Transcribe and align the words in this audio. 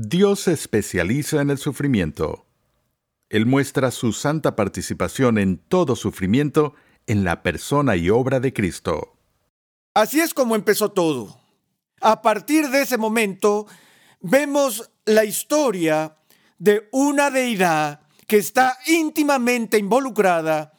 Dios 0.00 0.38
se 0.38 0.52
especializa 0.52 1.42
en 1.42 1.50
el 1.50 1.58
sufrimiento. 1.58 2.46
Él 3.30 3.46
muestra 3.46 3.90
su 3.90 4.12
santa 4.12 4.54
participación 4.54 5.38
en 5.38 5.58
todo 5.58 5.96
sufrimiento 5.96 6.76
en 7.08 7.24
la 7.24 7.42
persona 7.42 7.96
y 7.96 8.08
obra 8.08 8.38
de 8.38 8.52
Cristo. 8.52 9.16
Así 9.94 10.20
es 10.20 10.34
como 10.34 10.54
empezó 10.54 10.92
todo. 10.92 11.40
A 12.00 12.22
partir 12.22 12.68
de 12.68 12.82
ese 12.82 12.96
momento, 12.96 13.66
vemos 14.20 14.88
la 15.04 15.24
historia 15.24 16.16
de 16.58 16.88
una 16.92 17.32
deidad 17.32 18.02
que 18.28 18.36
está 18.36 18.78
íntimamente 18.86 19.78
involucrada 19.78 20.74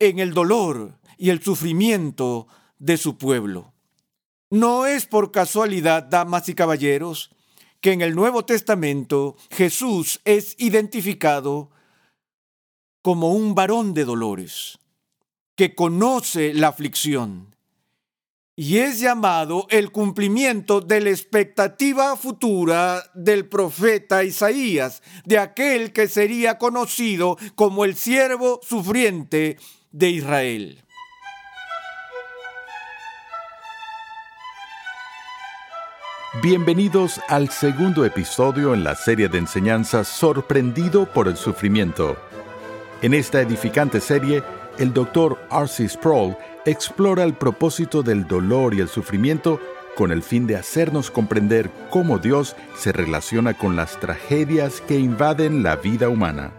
en 0.00 0.18
el 0.18 0.34
dolor 0.34 0.98
y 1.18 1.30
el 1.30 1.40
sufrimiento 1.40 2.48
de 2.80 2.96
su 2.96 3.16
pueblo. 3.16 3.74
No 4.50 4.86
es 4.86 5.06
por 5.06 5.30
casualidad, 5.30 6.02
damas 6.02 6.48
y 6.48 6.54
caballeros, 6.56 7.30
que 7.80 7.92
en 7.92 8.02
el 8.02 8.14
Nuevo 8.14 8.44
Testamento 8.44 9.36
Jesús 9.50 10.20
es 10.24 10.54
identificado 10.58 11.70
como 13.02 13.32
un 13.32 13.54
varón 13.54 13.94
de 13.94 14.04
dolores, 14.04 14.78
que 15.54 15.74
conoce 15.74 16.52
la 16.54 16.68
aflicción 16.68 17.56
y 18.58 18.78
es 18.78 19.00
llamado 19.00 19.66
el 19.68 19.92
cumplimiento 19.92 20.80
de 20.80 21.02
la 21.02 21.10
expectativa 21.10 22.16
futura 22.16 23.04
del 23.14 23.46
profeta 23.46 24.24
Isaías, 24.24 25.02
de 25.26 25.38
aquel 25.38 25.92
que 25.92 26.08
sería 26.08 26.56
conocido 26.56 27.36
como 27.54 27.84
el 27.84 27.96
siervo 27.96 28.60
sufriente 28.62 29.58
de 29.92 30.08
Israel. 30.08 30.85
Bienvenidos 36.42 37.18
al 37.28 37.48
segundo 37.48 38.04
episodio 38.04 38.74
en 38.74 38.84
la 38.84 38.94
serie 38.94 39.28
de 39.28 39.38
enseñanzas 39.38 40.06
Sorprendido 40.06 41.06
por 41.06 41.28
el 41.28 41.36
Sufrimiento. 41.36 42.16
En 43.00 43.14
esta 43.14 43.40
edificante 43.40 44.00
serie, 44.00 44.42
el 44.78 44.92
doctor 44.92 45.38
R.C. 45.50 45.88
Sproul 45.88 46.36
explora 46.66 47.24
el 47.24 47.32
propósito 47.32 48.02
del 48.02 48.26
dolor 48.26 48.74
y 48.74 48.80
el 48.80 48.88
sufrimiento 48.88 49.60
con 49.96 50.12
el 50.12 50.22
fin 50.22 50.46
de 50.46 50.56
hacernos 50.56 51.10
comprender 51.10 51.70
cómo 51.88 52.18
Dios 52.18 52.54
se 52.76 52.92
relaciona 52.92 53.54
con 53.54 53.74
las 53.74 53.98
tragedias 53.98 54.82
que 54.82 54.98
invaden 54.98 55.62
la 55.62 55.76
vida 55.76 56.10
humana. 56.10 56.52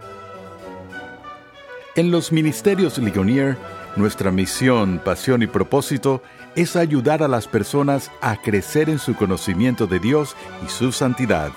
En 1.96 2.10
los 2.10 2.32
ministerios 2.32 2.98
Ligonier, 2.98 3.58
nuestra 3.96 4.32
misión, 4.32 5.00
pasión 5.04 5.44
y 5.44 5.48
propósito 5.48 6.24
es 6.58 6.76
ayudar 6.76 7.22
a 7.22 7.28
las 7.28 7.48
personas 7.48 8.12
a 8.20 8.42
crecer 8.42 8.90
en 8.90 8.98
su 8.98 9.16
conocimiento 9.16 9.86
de 9.86 10.00
Dios 10.00 10.36
y 10.66 10.70
su 10.70 10.92
santidad. 10.92 11.52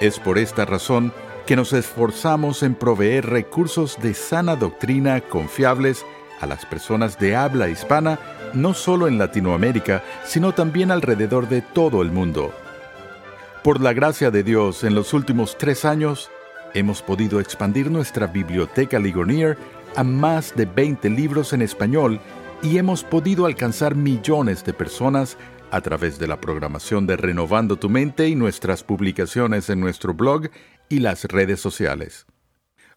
Es 0.00 0.18
por 0.18 0.38
esta 0.38 0.64
razón 0.64 1.12
que 1.46 1.54
nos 1.54 1.74
esforzamos 1.74 2.62
en 2.62 2.74
proveer 2.74 3.26
recursos 3.26 3.98
de 4.00 4.14
sana 4.14 4.56
doctrina 4.56 5.20
confiables 5.20 6.06
a 6.40 6.46
las 6.46 6.64
personas 6.64 7.18
de 7.18 7.36
habla 7.36 7.68
hispana, 7.68 8.18
no 8.54 8.72
solo 8.72 9.06
en 9.06 9.18
Latinoamérica, 9.18 10.02
sino 10.24 10.52
también 10.52 10.90
alrededor 10.90 11.50
de 11.50 11.60
todo 11.60 12.00
el 12.00 12.10
mundo. 12.10 12.54
Por 13.62 13.82
la 13.82 13.92
gracia 13.92 14.30
de 14.30 14.42
Dios, 14.42 14.82
en 14.82 14.94
los 14.94 15.12
últimos 15.12 15.58
tres 15.58 15.84
años, 15.84 16.30
hemos 16.72 17.02
podido 17.02 17.38
expandir 17.38 17.90
nuestra 17.90 18.28
biblioteca 18.28 18.98
Ligonier 18.98 19.58
a 19.94 20.02
más 20.02 20.56
de 20.56 20.64
20 20.64 21.10
libros 21.10 21.52
en 21.52 21.60
español 21.60 22.18
y 22.62 22.78
hemos 22.78 23.02
podido 23.02 23.46
alcanzar 23.46 23.96
millones 23.96 24.64
de 24.64 24.72
personas 24.72 25.36
a 25.72 25.80
través 25.80 26.18
de 26.18 26.28
la 26.28 26.40
programación 26.40 27.06
de 27.06 27.16
Renovando 27.16 27.76
tu 27.76 27.88
Mente 27.88 28.28
y 28.28 28.36
nuestras 28.36 28.84
publicaciones 28.84 29.68
en 29.68 29.80
nuestro 29.80 30.14
blog 30.14 30.48
y 30.88 31.00
las 31.00 31.24
redes 31.24 31.60
sociales. 31.60 32.26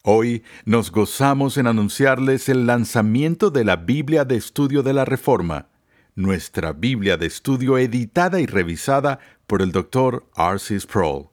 Hoy 0.03 0.43
nos 0.65 0.91
gozamos 0.91 1.57
en 1.57 1.65
anunciarles 1.65 2.47
el 2.47 2.67
lanzamiento 2.67 3.49
de 3.49 3.63
la 3.63 3.77
Biblia 3.77 4.23
de 4.23 4.35
Estudio 4.35 4.83
de 4.83 4.93
la 4.93 5.03
Reforma, 5.03 5.69
nuestra 6.13 6.73
Biblia 6.73 7.17
de 7.17 7.25
Estudio 7.25 7.79
editada 7.79 8.39
y 8.39 8.45
revisada 8.45 9.19
por 9.47 9.63
el 9.63 9.71
Dr. 9.71 10.25
R.C. 10.37 10.79
Sproul. 10.81 11.29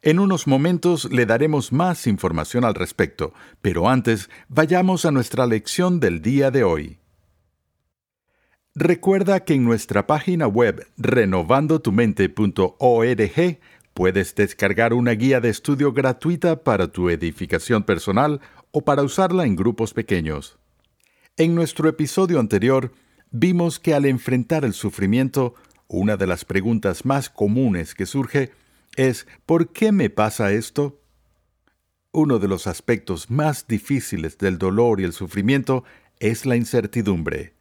En 0.00 0.20
unos 0.20 0.46
momentos 0.46 1.04
le 1.12 1.26
daremos 1.26 1.70
más 1.70 2.06
información 2.06 2.64
al 2.64 2.74
respecto, 2.74 3.34
pero 3.60 3.88
antes 3.90 4.30
vayamos 4.48 5.04
a 5.04 5.10
nuestra 5.10 5.46
lección 5.46 6.00
del 6.00 6.22
día 6.22 6.50
de 6.50 6.64
hoy. 6.64 7.01
Recuerda 8.74 9.40
que 9.40 9.52
en 9.52 9.66
nuestra 9.66 10.06
página 10.06 10.46
web 10.46 10.86
renovandotumente.org 10.96 13.58
puedes 13.92 14.34
descargar 14.34 14.94
una 14.94 15.10
guía 15.10 15.42
de 15.42 15.50
estudio 15.50 15.92
gratuita 15.92 16.64
para 16.64 16.88
tu 16.88 17.10
edificación 17.10 17.82
personal 17.82 18.40
o 18.70 18.82
para 18.82 19.02
usarla 19.02 19.44
en 19.44 19.56
grupos 19.56 19.92
pequeños. 19.92 20.58
En 21.36 21.54
nuestro 21.54 21.86
episodio 21.86 22.40
anterior 22.40 22.92
vimos 23.30 23.78
que 23.78 23.92
al 23.92 24.06
enfrentar 24.06 24.64
el 24.64 24.72
sufrimiento, 24.72 25.54
una 25.86 26.16
de 26.16 26.26
las 26.26 26.46
preguntas 26.46 27.04
más 27.04 27.28
comunes 27.28 27.94
que 27.94 28.06
surge 28.06 28.52
es 28.96 29.26
¿por 29.44 29.74
qué 29.74 29.92
me 29.92 30.08
pasa 30.08 30.50
esto? 30.50 30.98
Uno 32.10 32.38
de 32.38 32.48
los 32.48 32.66
aspectos 32.66 33.30
más 33.30 33.66
difíciles 33.66 34.38
del 34.38 34.56
dolor 34.56 34.98
y 34.98 35.04
el 35.04 35.12
sufrimiento 35.12 35.84
es 36.20 36.46
la 36.46 36.56
incertidumbre. 36.56 37.51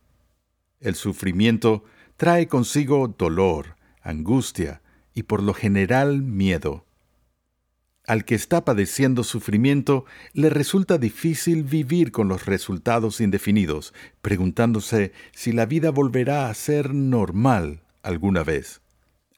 El 0.82 0.96
sufrimiento 0.96 1.84
trae 2.18 2.48
consigo 2.48 3.08
dolor, 3.08 3.76
angustia 4.02 4.82
y 5.14 5.24
por 5.24 5.44
lo 5.44 5.54
general 5.54 6.24
miedo. 6.24 6.86
Al 8.08 8.26
que 8.26 8.34
está 8.34 8.66
padeciendo 8.66 9.24
sufrimiento 9.24 10.06
le 10.34 10.50
resulta 10.50 10.98
difícil 10.98 11.64
vivir 11.64 12.12
con 12.12 12.28
los 12.28 12.48
resultados 12.48 13.22
indefinidos, 13.22 13.94
preguntándose 14.24 15.14
si 15.34 15.52
la 15.52 15.68
vida 15.68 15.92
volverá 15.92 16.50
a 16.50 16.54
ser 16.56 16.96
normal 16.96 17.84
alguna 18.02 18.44
vez. 18.44 18.82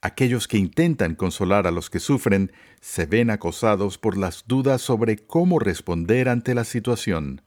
Aquellos 0.00 0.48
que 0.48 0.58
intentan 0.58 1.14
consolar 1.14 1.66
a 1.66 1.70
los 1.70 1.90
que 1.90 2.00
sufren 2.00 2.52
se 2.80 3.04
ven 3.04 3.30
acosados 3.30 3.98
por 3.98 4.16
las 4.16 4.44
dudas 4.46 4.80
sobre 4.80 5.18
cómo 5.18 5.58
responder 5.58 6.28
ante 6.28 6.54
la 6.54 6.64
situación. 6.64 7.42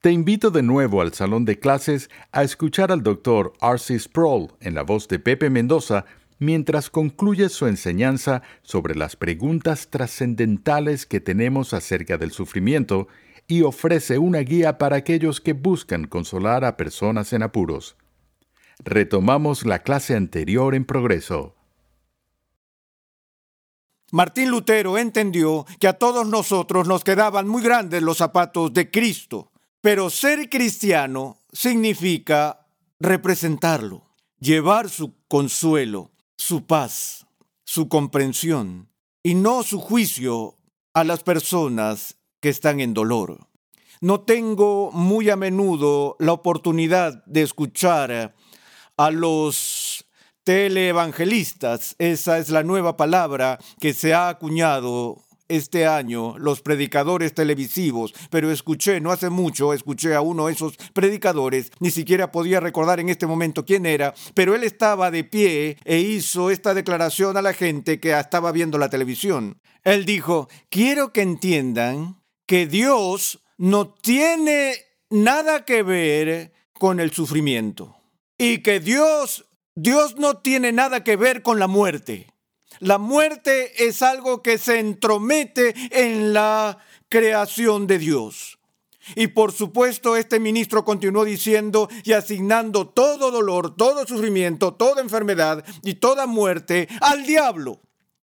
Te 0.00 0.12
invito 0.12 0.52
de 0.52 0.62
nuevo 0.62 1.00
al 1.00 1.12
salón 1.12 1.44
de 1.44 1.58
clases 1.58 2.08
a 2.30 2.44
escuchar 2.44 2.92
al 2.92 3.02
doctor 3.02 3.54
R.C. 3.60 3.98
Sproul 3.98 4.52
en 4.60 4.76
la 4.76 4.82
voz 4.82 5.08
de 5.08 5.18
Pepe 5.18 5.50
Mendoza 5.50 6.04
mientras 6.38 6.88
concluye 6.88 7.48
su 7.48 7.66
enseñanza 7.66 8.42
sobre 8.62 8.94
las 8.94 9.16
preguntas 9.16 9.88
trascendentales 9.88 11.04
que 11.04 11.18
tenemos 11.18 11.74
acerca 11.74 12.16
del 12.16 12.30
sufrimiento 12.30 13.08
y 13.48 13.62
ofrece 13.62 14.18
una 14.18 14.38
guía 14.38 14.78
para 14.78 14.94
aquellos 14.94 15.40
que 15.40 15.52
buscan 15.52 16.06
consolar 16.06 16.64
a 16.64 16.76
personas 16.76 17.32
en 17.32 17.42
apuros. 17.42 17.96
Retomamos 18.84 19.66
la 19.66 19.80
clase 19.80 20.14
anterior 20.14 20.76
en 20.76 20.84
progreso. 20.84 21.56
Martín 24.12 24.52
Lutero 24.52 24.96
entendió 24.96 25.66
que 25.80 25.88
a 25.88 25.94
todos 25.94 26.24
nosotros 26.24 26.86
nos 26.86 27.02
quedaban 27.02 27.48
muy 27.48 27.64
grandes 27.64 28.00
los 28.00 28.18
zapatos 28.18 28.72
de 28.72 28.92
Cristo 28.92 29.50
pero 29.80 30.10
ser 30.10 30.48
cristiano 30.48 31.38
significa 31.52 32.66
representarlo, 32.98 34.02
llevar 34.40 34.88
su 34.88 35.14
consuelo, 35.28 36.10
su 36.36 36.66
paz, 36.66 37.26
su 37.64 37.88
comprensión 37.88 38.88
y 39.22 39.34
no 39.34 39.62
su 39.62 39.80
juicio 39.80 40.56
a 40.94 41.04
las 41.04 41.22
personas 41.22 42.16
que 42.40 42.48
están 42.48 42.80
en 42.80 42.94
dolor. 42.94 43.46
No 44.00 44.20
tengo 44.20 44.90
muy 44.92 45.28
a 45.30 45.36
menudo 45.36 46.16
la 46.18 46.32
oportunidad 46.32 47.24
de 47.26 47.42
escuchar 47.42 48.34
a 48.96 49.10
los 49.10 50.04
teleevangelistas, 50.44 51.94
esa 51.98 52.38
es 52.38 52.48
la 52.48 52.62
nueva 52.62 52.96
palabra 52.96 53.58
que 53.80 53.92
se 53.92 54.14
ha 54.14 54.28
acuñado 54.28 55.22
este 55.48 55.86
año 55.86 56.36
los 56.38 56.60
predicadores 56.60 57.34
televisivos, 57.34 58.14
pero 58.30 58.50
escuché, 58.50 59.00
no 59.00 59.10
hace 59.10 59.30
mucho, 59.30 59.72
escuché 59.72 60.14
a 60.14 60.20
uno 60.20 60.46
de 60.46 60.52
esos 60.52 60.76
predicadores, 60.92 61.70
ni 61.80 61.90
siquiera 61.90 62.30
podía 62.30 62.60
recordar 62.60 63.00
en 63.00 63.08
este 63.08 63.26
momento 63.26 63.64
quién 63.64 63.86
era, 63.86 64.14
pero 64.34 64.54
él 64.54 64.64
estaba 64.64 65.10
de 65.10 65.24
pie 65.24 65.78
e 65.84 65.98
hizo 65.98 66.50
esta 66.50 66.74
declaración 66.74 67.36
a 67.36 67.42
la 67.42 67.52
gente 67.52 68.00
que 68.00 68.18
estaba 68.18 68.52
viendo 68.52 68.78
la 68.78 68.90
televisión. 68.90 69.60
Él 69.84 70.04
dijo, 70.04 70.48
quiero 70.68 71.12
que 71.12 71.22
entiendan 71.22 72.22
que 72.46 72.66
Dios 72.66 73.42
no 73.56 73.88
tiene 73.88 74.74
nada 75.10 75.64
que 75.64 75.82
ver 75.82 76.52
con 76.72 77.00
el 77.00 77.10
sufrimiento 77.12 77.96
y 78.38 78.58
que 78.62 78.80
Dios, 78.80 79.46
Dios 79.74 80.16
no 80.16 80.38
tiene 80.38 80.72
nada 80.72 81.02
que 81.04 81.16
ver 81.16 81.42
con 81.42 81.58
la 81.58 81.66
muerte. 81.66 82.26
La 82.80 82.98
muerte 82.98 83.86
es 83.86 84.02
algo 84.02 84.42
que 84.42 84.58
se 84.58 84.78
entromete 84.78 85.74
en 85.90 86.32
la 86.32 86.78
creación 87.08 87.86
de 87.86 87.98
Dios. 87.98 88.58
Y 89.14 89.28
por 89.28 89.52
supuesto, 89.52 90.16
este 90.16 90.38
ministro 90.38 90.84
continuó 90.84 91.24
diciendo 91.24 91.88
y 92.04 92.12
asignando 92.12 92.88
todo 92.88 93.30
dolor, 93.30 93.74
todo 93.74 94.06
sufrimiento, 94.06 94.74
toda 94.74 95.00
enfermedad 95.00 95.64
y 95.82 95.94
toda 95.94 96.26
muerte 96.26 96.88
al 97.00 97.24
diablo. 97.24 97.80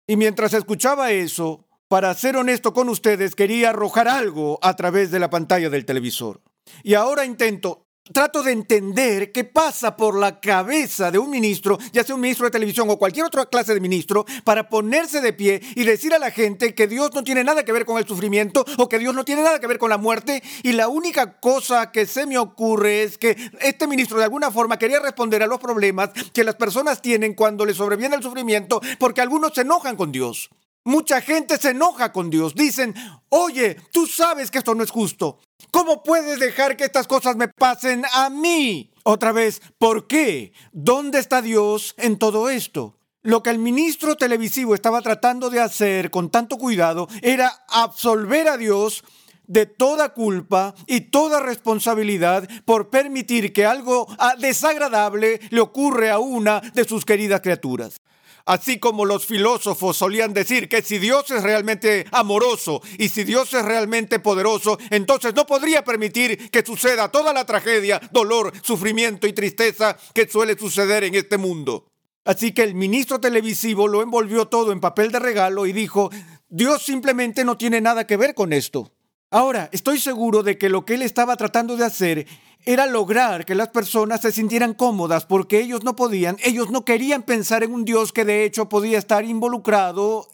Y 0.05 0.15
mientras 0.15 0.53
escuchaba 0.53 1.11
eso, 1.11 1.65
para 1.87 2.13
ser 2.13 2.37
honesto 2.37 2.73
con 2.73 2.87
ustedes, 2.89 3.33
quería 3.33 3.69
arrojar 3.69 4.07
algo 4.07 4.59
a 4.61 4.75
través 4.75 5.09
de 5.11 5.19
la 5.19 5.29
pantalla 5.29 5.69
del 5.69 5.85
televisor. 5.85 6.41
Y 6.83 6.93
ahora 6.93 7.25
intento 7.25 7.87
trato 8.11 8.43
de 8.43 8.51
entender 8.51 9.31
qué 9.31 9.43
pasa 9.43 9.95
por 9.95 10.17
la 10.17 10.39
cabeza 10.39 11.11
de 11.11 11.19
un 11.19 11.29
ministro, 11.29 11.77
ya 11.91 12.03
sea 12.03 12.15
un 12.15 12.21
ministro 12.21 12.45
de 12.45 12.51
televisión 12.51 12.89
o 12.89 12.97
cualquier 12.97 13.25
otra 13.25 13.45
clase 13.45 13.73
de 13.73 13.79
ministro, 13.79 14.25
para 14.43 14.69
ponerse 14.69 15.21
de 15.21 15.33
pie 15.33 15.61
y 15.75 15.83
decir 15.83 16.13
a 16.13 16.19
la 16.19 16.31
gente 16.31 16.73
que 16.73 16.87
Dios 16.87 17.11
no 17.13 17.23
tiene 17.23 17.43
nada 17.43 17.63
que 17.63 17.71
ver 17.71 17.85
con 17.85 17.97
el 17.97 18.07
sufrimiento 18.07 18.65
o 18.77 18.89
que 18.89 18.99
Dios 18.99 19.13
no 19.13 19.25
tiene 19.25 19.43
nada 19.43 19.59
que 19.59 19.67
ver 19.67 19.77
con 19.79 19.89
la 19.89 19.97
muerte. 19.97 20.43
Y 20.63 20.73
la 20.73 20.87
única 20.87 21.39
cosa 21.39 21.91
que 21.91 22.05
se 22.05 22.25
me 22.25 22.37
ocurre 22.37 23.03
es 23.03 23.17
que 23.17 23.35
este 23.61 23.87
ministro 23.87 24.17
de 24.17 24.25
alguna 24.25 24.51
forma 24.51 24.77
quería 24.77 24.99
responder 24.99 25.43
a 25.43 25.47
los 25.47 25.59
problemas 25.59 26.09
que 26.33 26.43
las 26.43 26.55
personas 26.55 27.01
tienen 27.01 27.33
cuando 27.33 27.65
les 27.65 27.77
sobreviene 27.77 28.15
el 28.15 28.23
sufrimiento, 28.23 28.81
porque 28.97 29.21
algunos 29.21 29.53
se 29.53 29.61
enojan 29.61 29.95
con 29.95 30.11
Dios. 30.11 30.49
Mucha 30.89 31.21
gente 31.21 31.57
se 31.57 31.69
enoja 31.69 32.11
con 32.11 32.31
Dios. 32.31 32.55
Dicen, 32.55 32.95
oye, 33.29 33.77
tú 33.91 34.07
sabes 34.07 34.49
que 34.49 34.57
esto 34.57 34.73
no 34.73 34.83
es 34.83 34.89
justo. 34.89 35.37
¿Cómo 35.69 36.01
puedes 36.01 36.39
dejar 36.39 36.75
que 36.75 36.85
estas 36.85 37.05
cosas 37.05 37.35
me 37.35 37.47
pasen 37.47 38.05
a 38.11 38.31
mí? 38.31 38.91
Otra 39.03 39.31
vez, 39.31 39.61
¿por 39.77 40.07
qué? 40.07 40.51
¿Dónde 40.71 41.19
está 41.19 41.43
Dios 41.43 41.93
en 41.99 42.17
todo 42.17 42.49
esto? 42.49 42.97
Lo 43.21 43.43
que 43.43 43.51
el 43.51 43.59
ministro 43.59 44.15
televisivo 44.15 44.73
estaba 44.73 45.03
tratando 45.03 45.51
de 45.51 45.59
hacer 45.59 46.09
con 46.09 46.31
tanto 46.31 46.57
cuidado 46.57 47.07
era 47.21 47.53
absolver 47.67 48.47
a 48.47 48.57
Dios 48.57 49.03
de 49.45 49.67
toda 49.67 50.15
culpa 50.15 50.73
y 50.87 51.01
toda 51.01 51.39
responsabilidad 51.39 52.49
por 52.65 52.89
permitir 52.89 53.53
que 53.53 53.67
algo 53.67 54.07
ah, 54.17 54.33
desagradable 54.39 55.39
le 55.51 55.61
ocurre 55.61 56.09
a 56.09 56.17
una 56.17 56.61
de 56.61 56.83
sus 56.83 57.05
queridas 57.05 57.41
criaturas. 57.41 58.01
Así 58.49 58.79
como 58.79 59.05
los 59.05 59.27
filósofos 59.27 59.95
solían 59.95 60.33
decir 60.33 60.67
que 60.67 60.81
si 60.81 60.97
Dios 60.97 61.29
es 61.29 61.43
realmente 61.43 62.07
amoroso 62.11 62.81
y 62.97 63.09
si 63.09 63.23
Dios 63.23 63.53
es 63.53 63.63
realmente 63.63 64.17
poderoso, 64.17 64.79
entonces 64.89 65.35
no 65.35 65.45
podría 65.45 65.83
permitir 65.83 66.49
que 66.49 66.65
suceda 66.65 67.11
toda 67.11 67.31
la 67.31 67.45
tragedia, 67.45 68.01
dolor, 68.11 68.51
sufrimiento 68.63 69.27
y 69.27 69.33
tristeza 69.33 69.95
que 70.15 70.27
suele 70.27 70.57
suceder 70.57 71.03
en 71.03 71.13
este 71.13 71.37
mundo. 71.37 71.91
Así 72.25 72.51
que 72.51 72.63
el 72.63 72.73
ministro 72.73 73.19
televisivo 73.19 73.87
lo 73.87 74.01
envolvió 74.01 74.47
todo 74.47 74.71
en 74.71 74.79
papel 74.79 75.11
de 75.11 75.19
regalo 75.19 75.67
y 75.67 75.71
dijo, 75.71 76.09
Dios 76.47 76.81
simplemente 76.81 77.45
no 77.45 77.55
tiene 77.55 77.81
nada 77.81 78.07
que 78.07 78.17
ver 78.17 78.33
con 78.33 78.51
esto. 78.51 78.91
Ahora, 79.29 79.69
estoy 79.71 79.99
seguro 79.99 80.41
de 80.41 80.57
que 80.57 80.69
lo 80.69 80.85
que 80.85 80.95
él 80.95 81.03
estaba 81.03 81.37
tratando 81.37 81.77
de 81.77 81.85
hacer 81.85 82.25
era 82.69 82.85
lograr 82.85 83.45
que 83.45 83.55
las 83.55 83.69
personas 83.69 84.21
se 84.21 84.31
sintieran 84.31 84.75
cómodas 84.75 85.25
porque 85.25 85.59
ellos 85.59 85.83
no 85.83 85.95
podían, 85.95 86.37
ellos 86.43 86.69
no 86.69 86.85
querían 86.85 87.23
pensar 87.23 87.63
en 87.63 87.73
un 87.73 87.83
Dios 87.83 88.13
que 88.13 88.25
de 88.25 88.45
hecho 88.45 88.69
podía 88.69 88.99
estar 88.99 89.25
involucrado 89.25 90.27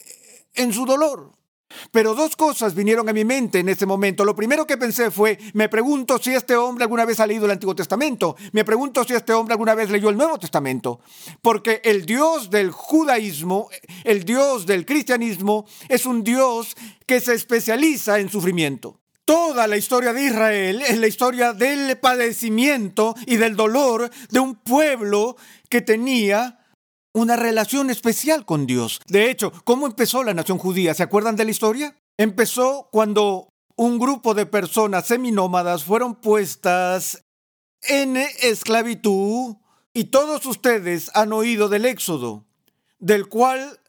en 0.53 0.73
su 0.73 0.85
dolor. 0.85 1.31
Pero 1.93 2.13
dos 2.13 2.35
cosas 2.35 2.75
vinieron 2.75 3.07
a 3.07 3.13
mi 3.13 3.23
mente 3.23 3.59
en 3.59 3.69
ese 3.69 3.85
momento. 3.85 4.25
Lo 4.25 4.35
primero 4.35 4.67
que 4.67 4.75
pensé 4.75 5.11
fue, 5.11 5.39
me 5.53 5.69
pregunto 5.69 6.17
si 6.17 6.33
este 6.33 6.57
hombre 6.57 6.83
alguna 6.83 7.05
vez 7.05 7.21
ha 7.21 7.27
leído 7.27 7.45
el 7.45 7.51
Antiguo 7.51 7.73
Testamento. 7.73 8.35
Me 8.51 8.65
pregunto 8.65 9.05
si 9.05 9.13
este 9.13 9.31
hombre 9.31 9.53
alguna 9.53 9.73
vez 9.73 9.89
leyó 9.89 10.09
el 10.09 10.17
Nuevo 10.17 10.37
Testamento. 10.37 10.99
Porque 11.41 11.79
el 11.85 12.05
Dios 12.05 12.49
del 12.49 12.69
judaísmo, 12.71 13.69
el 14.03 14.25
Dios 14.25 14.65
del 14.65 14.85
cristianismo, 14.85 15.65
es 15.87 16.05
un 16.05 16.21
Dios 16.21 16.75
que 17.05 17.21
se 17.21 17.33
especializa 17.33 18.19
en 18.19 18.29
sufrimiento. 18.29 18.99
Toda 19.25 19.65
la 19.65 19.75
historia 19.75 20.13
de 20.13 20.23
Israel 20.23 20.83
es 20.83 20.99
la 20.99 21.07
historia 21.07 21.53
del 21.53 21.97
padecimiento 21.97 23.15
y 23.25 23.37
del 23.37 23.55
dolor 23.55 24.11
de 24.29 24.39
un 24.39 24.53
pueblo 24.53 25.35
que 25.67 25.81
tenía 25.81 26.59
una 27.11 27.35
relación 27.35 27.89
especial 27.89 28.45
con 28.45 28.67
Dios. 28.67 29.01
De 29.07 29.31
hecho, 29.31 29.51
¿cómo 29.63 29.87
empezó 29.87 30.23
la 30.23 30.35
nación 30.35 30.59
judía? 30.59 30.93
¿Se 30.93 31.01
acuerdan 31.01 31.35
de 31.35 31.45
la 31.45 31.49
historia? 31.49 31.97
Empezó 32.17 32.87
cuando 32.91 33.49
un 33.75 33.97
grupo 33.97 34.35
de 34.35 34.45
personas 34.45 35.07
seminómadas 35.07 35.83
fueron 35.83 36.13
puestas 36.13 37.23
en 37.81 38.17
esclavitud 38.17 39.55
y 39.91 40.05
todos 40.05 40.45
ustedes 40.45 41.09
han 41.15 41.33
oído 41.33 41.67
del 41.67 41.85
éxodo, 41.85 42.45
del 42.99 43.27
cual 43.27 43.79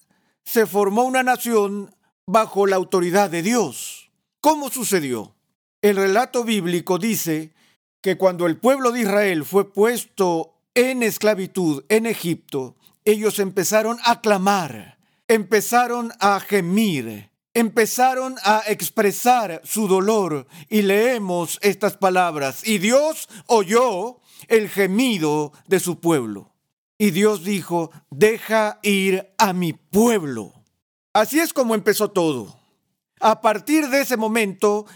se 0.45 0.65
formó 0.65 1.03
una 1.03 1.23
nación 1.23 1.95
bajo 2.27 2.67
la 2.67 2.77
autoridad 2.77 3.29
de 3.29 3.43
Dios. 3.43 4.06
¿Cómo 4.47 4.71
sucedió? 4.71 5.35
El 5.83 5.97
relato 5.97 6.45
bíblico 6.45 6.99
dice 6.99 7.53
que 8.01 8.17
cuando 8.17 8.47
el 8.47 8.59
pueblo 8.59 8.93
de 8.93 9.01
Israel 9.01 9.45
fue 9.45 9.73
puesto 9.73 10.55
en 10.73 11.03
esclavitud 11.03 11.85
en 11.89 12.07
Egipto, 12.07 12.77
ellos 13.05 13.41
empezaron 13.41 13.99
a 14.05 14.21
clamar, 14.21 15.01
empezaron 15.27 16.13
a 16.21 16.39
gemir, 16.39 17.33
empezaron 17.55 18.37
a 18.45 18.63
expresar 18.69 19.63
su 19.65 19.89
dolor 19.89 20.47
y 20.69 20.83
leemos 20.83 21.59
estas 21.61 21.97
palabras. 21.97 22.65
Y 22.65 22.79
Dios 22.79 23.29
oyó 23.47 24.21
el 24.47 24.69
gemido 24.69 25.55
de 25.67 25.81
su 25.81 25.99
pueblo. 25.99 26.55
Y 26.99 27.11
Dios 27.11 27.43
dijo, 27.43 27.91
deja 28.11 28.79
ir 28.85 29.29
a 29.39 29.53
mi 29.53 29.73
pueblo. 29.73 30.53
Así 31.13 31.41
es 31.41 31.53
como 31.53 31.75
empezó 31.75 32.13
todo. 32.13 32.56
A 33.21 33.41
partir 33.41 33.89
de 33.89 34.03
ese 34.03 34.17
momento, 34.17 34.87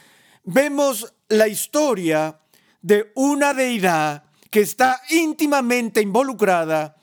vemos 0.44 1.14
la 1.28 1.48
historia 1.48 2.40
de 2.82 3.12
una 3.14 3.54
deidad 3.54 4.24
que 4.50 4.60
está 4.60 5.00
íntimamente 5.10 6.00
involucrada 6.00 6.96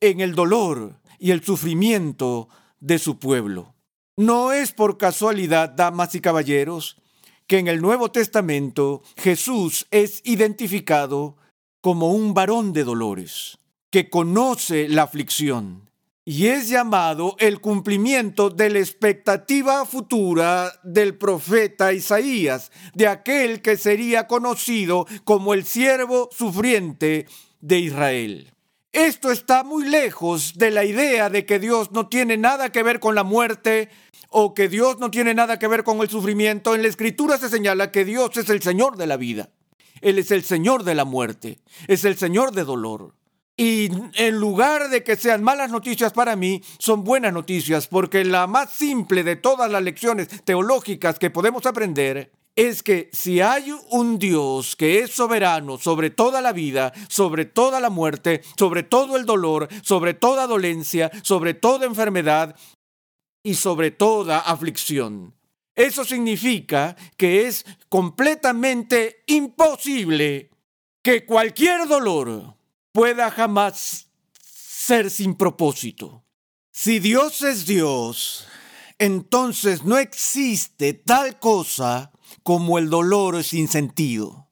en 0.00 0.20
el 0.20 0.34
dolor 0.34 1.00
y 1.18 1.30
el 1.30 1.44
sufrimiento 1.44 2.48
de 2.80 2.98
su 2.98 3.18
pueblo. 3.18 3.74
No 4.16 4.52
es 4.52 4.72
por 4.72 4.96
casualidad, 4.96 5.70
damas 5.70 6.14
y 6.14 6.20
caballeros, 6.20 6.96
que 7.46 7.58
en 7.58 7.68
el 7.68 7.80
Nuevo 7.80 8.10
Testamento 8.10 9.02
Jesús 9.16 9.86
es 9.90 10.22
identificado 10.24 11.36
como 11.80 12.10
un 12.10 12.34
varón 12.34 12.72
de 12.72 12.84
dolores, 12.84 13.58
que 13.90 14.10
conoce 14.10 14.88
la 14.88 15.02
aflicción, 15.02 15.85
y 16.28 16.48
es 16.48 16.68
llamado 16.68 17.36
el 17.38 17.60
cumplimiento 17.60 18.50
de 18.50 18.68
la 18.68 18.80
expectativa 18.80 19.86
futura 19.86 20.72
del 20.82 21.16
profeta 21.16 21.92
Isaías, 21.92 22.72
de 22.94 23.06
aquel 23.06 23.62
que 23.62 23.76
sería 23.76 24.26
conocido 24.26 25.06
como 25.22 25.54
el 25.54 25.64
siervo 25.64 26.28
sufriente 26.36 27.28
de 27.60 27.78
Israel. 27.78 28.52
Esto 28.92 29.30
está 29.30 29.62
muy 29.62 29.84
lejos 29.84 30.54
de 30.56 30.72
la 30.72 30.84
idea 30.84 31.30
de 31.30 31.46
que 31.46 31.60
Dios 31.60 31.92
no 31.92 32.08
tiene 32.08 32.36
nada 32.36 32.72
que 32.72 32.82
ver 32.82 32.98
con 32.98 33.14
la 33.14 33.22
muerte 33.22 33.88
o 34.28 34.52
que 34.52 34.68
Dios 34.68 34.98
no 34.98 35.12
tiene 35.12 35.32
nada 35.32 35.60
que 35.60 35.68
ver 35.68 35.84
con 35.84 36.00
el 36.00 36.10
sufrimiento. 36.10 36.74
En 36.74 36.82
la 36.82 36.88
escritura 36.88 37.38
se 37.38 37.48
señala 37.48 37.92
que 37.92 38.04
Dios 38.04 38.36
es 38.36 38.50
el 38.50 38.62
Señor 38.62 38.96
de 38.96 39.06
la 39.06 39.16
vida. 39.16 39.50
Él 40.00 40.18
es 40.18 40.32
el 40.32 40.42
Señor 40.42 40.82
de 40.82 40.96
la 40.96 41.04
muerte, 41.04 41.60
es 41.86 42.04
el 42.04 42.16
Señor 42.16 42.50
de 42.50 42.64
dolor. 42.64 43.14
Y 43.56 43.90
en 44.14 44.36
lugar 44.36 44.90
de 44.90 45.02
que 45.02 45.16
sean 45.16 45.42
malas 45.42 45.70
noticias 45.70 46.12
para 46.12 46.36
mí, 46.36 46.62
son 46.78 47.04
buenas 47.04 47.32
noticias, 47.32 47.86
porque 47.86 48.24
la 48.24 48.46
más 48.46 48.70
simple 48.72 49.24
de 49.24 49.36
todas 49.36 49.70
las 49.70 49.82
lecciones 49.82 50.28
teológicas 50.44 51.18
que 51.18 51.30
podemos 51.30 51.64
aprender 51.64 52.30
es 52.54 52.82
que 52.82 53.10
si 53.12 53.40
hay 53.40 53.72
un 53.90 54.18
Dios 54.18 54.76
que 54.76 55.00
es 55.00 55.10
soberano 55.10 55.78
sobre 55.78 56.10
toda 56.10 56.40
la 56.40 56.52
vida, 56.52 56.92
sobre 57.08 57.44
toda 57.44 57.80
la 57.80 57.90
muerte, 57.90 58.42
sobre 58.58 58.82
todo 58.82 59.16
el 59.16 59.26
dolor, 59.26 59.68
sobre 59.82 60.14
toda 60.14 60.46
dolencia, 60.46 61.10
sobre 61.22 61.54
toda 61.54 61.86
enfermedad 61.86 62.56
y 63.42 63.54
sobre 63.54 63.90
toda 63.90 64.38
aflicción, 64.38 65.34
eso 65.74 66.04
significa 66.06 66.96
que 67.18 67.46
es 67.46 67.66
completamente 67.90 69.22
imposible 69.26 70.50
que 71.02 71.26
cualquier 71.26 71.86
dolor, 71.86 72.55
pueda 72.96 73.30
jamás 73.30 74.08
ser 74.42 75.10
sin 75.10 75.34
propósito. 75.34 76.24
Si 76.72 76.98
Dios 76.98 77.42
es 77.42 77.66
Dios, 77.66 78.46
entonces 78.98 79.84
no 79.84 79.98
existe 79.98 80.94
tal 80.94 81.38
cosa 81.38 82.10
como 82.42 82.78
el 82.78 82.88
dolor 82.88 83.44
sin 83.44 83.68
sentido. 83.68 84.48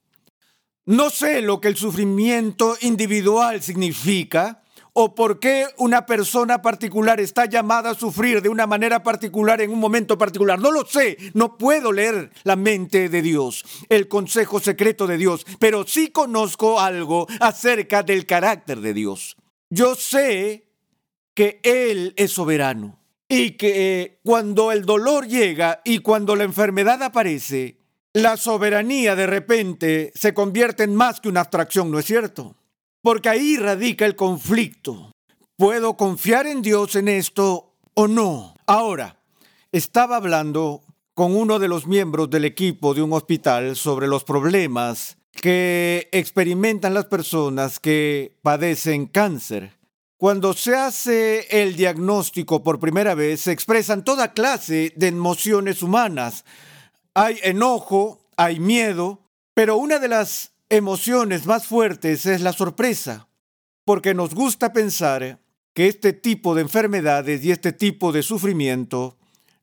No 0.84 1.08
sé 1.08 1.40
lo 1.40 1.58
que 1.62 1.68
el 1.68 1.76
sufrimiento 1.78 2.76
individual 2.82 3.62
significa, 3.62 4.62
o 4.94 5.14
por 5.14 5.40
qué 5.40 5.66
una 5.76 6.06
persona 6.06 6.62
particular 6.62 7.20
está 7.20 7.46
llamada 7.46 7.90
a 7.90 7.94
sufrir 7.94 8.40
de 8.40 8.48
una 8.48 8.66
manera 8.66 9.02
particular 9.02 9.60
en 9.60 9.70
un 9.70 9.80
momento 9.80 10.16
particular. 10.16 10.58
No 10.58 10.70
lo 10.70 10.86
sé, 10.86 11.18
no 11.34 11.58
puedo 11.58 11.92
leer 11.92 12.30
la 12.44 12.56
mente 12.56 13.08
de 13.08 13.20
Dios, 13.20 13.64
el 13.88 14.08
consejo 14.08 14.60
secreto 14.60 15.06
de 15.06 15.18
Dios, 15.18 15.44
pero 15.58 15.84
sí 15.84 16.08
conozco 16.08 16.80
algo 16.80 17.26
acerca 17.40 18.04
del 18.04 18.24
carácter 18.24 18.80
de 18.80 18.94
Dios. 18.94 19.36
Yo 19.68 19.96
sé 19.96 20.68
que 21.34 21.60
Él 21.64 22.14
es 22.16 22.30
soberano 22.30 23.00
y 23.28 23.52
que 23.52 24.20
cuando 24.22 24.70
el 24.70 24.84
dolor 24.84 25.26
llega 25.26 25.80
y 25.84 25.98
cuando 25.98 26.36
la 26.36 26.44
enfermedad 26.44 27.02
aparece, 27.02 27.78
la 28.12 28.36
soberanía 28.36 29.16
de 29.16 29.26
repente 29.26 30.12
se 30.14 30.32
convierte 30.32 30.84
en 30.84 30.94
más 30.94 31.20
que 31.20 31.28
una 31.28 31.40
abstracción, 31.40 31.90
¿no 31.90 31.98
es 31.98 32.04
cierto? 32.04 32.54
Porque 33.04 33.28
ahí 33.28 33.58
radica 33.58 34.06
el 34.06 34.16
conflicto. 34.16 35.12
¿Puedo 35.58 35.94
confiar 35.94 36.46
en 36.46 36.62
Dios 36.62 36.96
en 36.96 37.08
esto 37.08 37.75
o 37.92 38.08
no? 38.08 38.54
Ahora, 38.66 39.20
estaba 39.73 40.16
hablando 40.16 40.80
con 41.12 41.37
uno 41.37 41.58
de 41.58 41.68
los 41.68 41.87
miembros 41.87 42.30
del 42.30 42.46
equipo 42.46 42.94
de 42.94 43.02
un 43.02 43.12
hospital 43.12 43.76
sobre 43.76 44.06
los 44.06 44.25
problemas 44.25 45.18
que 45.32 46.08
experimentan 46.12 46.94
las 46.94 47.04
personas 47.04 47.78
que 47.78 48.38
padecen 48.40 49.04
cáncer. 49.04 49.76
Cuando 50.16 50.54
se 50.54 50.75
hace 50.75 51.46
el 51.50 51.76
diagnóstico 51.76 52.62
por 52.62 52.80
primera 52.80 53.14
vez, 53.14 53.42
se 53.42 53.52
expresan 53.52 54.02
toda 54.02 54.32
clase 54.32 54.94
de 54.96 55.08
emociones 55.08 55.82
humanas. 55.82 56.46
Hay 57.12 57.38
enojo, 57.42 58.18
hay 58.38 58.61
miedo, 58.61 59.20
pero 59.52 59.76
una 59.76 59.99
de 59.99 60.08
las 60.08 60.53
emociones 60.76 61.47
más 61.47 61.66
fuertes 61.66 62.26
es 62.26 62.40
la 62.40 62.52
sorpresa, 62.52 63.28
porque 63.85 64.14
nos 64.14 64.35
gusta 64.35 64.73
pensar 64.73 65.40
que 65.73 65.88
este 65.88 66.12
tipo 66.12 66.54
de 66.54 66.62
enfermedades 66.62 67.45
y 67.45 67.50
este 67.50 67.73
tipo 67.73 68.12
de 68.12 68.23
sufrimiento 68.23 69.16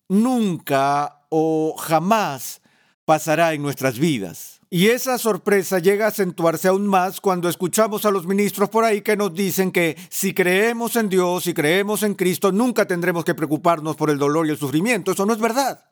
nunca 0.07 1.25
o 1.29 1.75
jamás 1.77 2.61
pasará 3.05 3.53
en 3.53 3.61
nuestras 3.61 3.97
vidas. 3.97 4.59
Y 4.69 4.87
esa 4.87 5.17
sorpresa 5.17 5.79
llega 5.79 6.05
a 6.05 6.09
acentuarse 6.09 6.69
aún 6.69 6.87
más 6.87 7.19
cuando 7.19 7.49
escuchamos 7.49 8.05
a 8.05 8.11
los 8.11 8.25
ministros 8.25 8.69
por 8.69 8.85
ahí 8.85 9.01
que 9.01 9.17
nos 9.17 9.33
dicen 9.33 9.71
que 9.71 9.97
si 10.09 10.33
creemos 10.33 10.95
en 10.95 11.09
Dios, 11.09 11.43
si 11.43 11.53
creemos 11.53 12.03
en 12.03 12.13
Cristo, 12.13 12.53
nunca 12.53 12.85
tendremos 12.85 13.25
que 13.25 13.35
preocuparnos 13.35 13.97
por 13.97 14.09
el 14.09 14.17
dolor 14.17 14.47
y 14.47 14.51
el 14.51 14.57
sufrimiento. 14.57 15.11
Eso 15.11 15.25
no 15.25 15.33
es 15.33 15.39
verdad. 15.39 15.83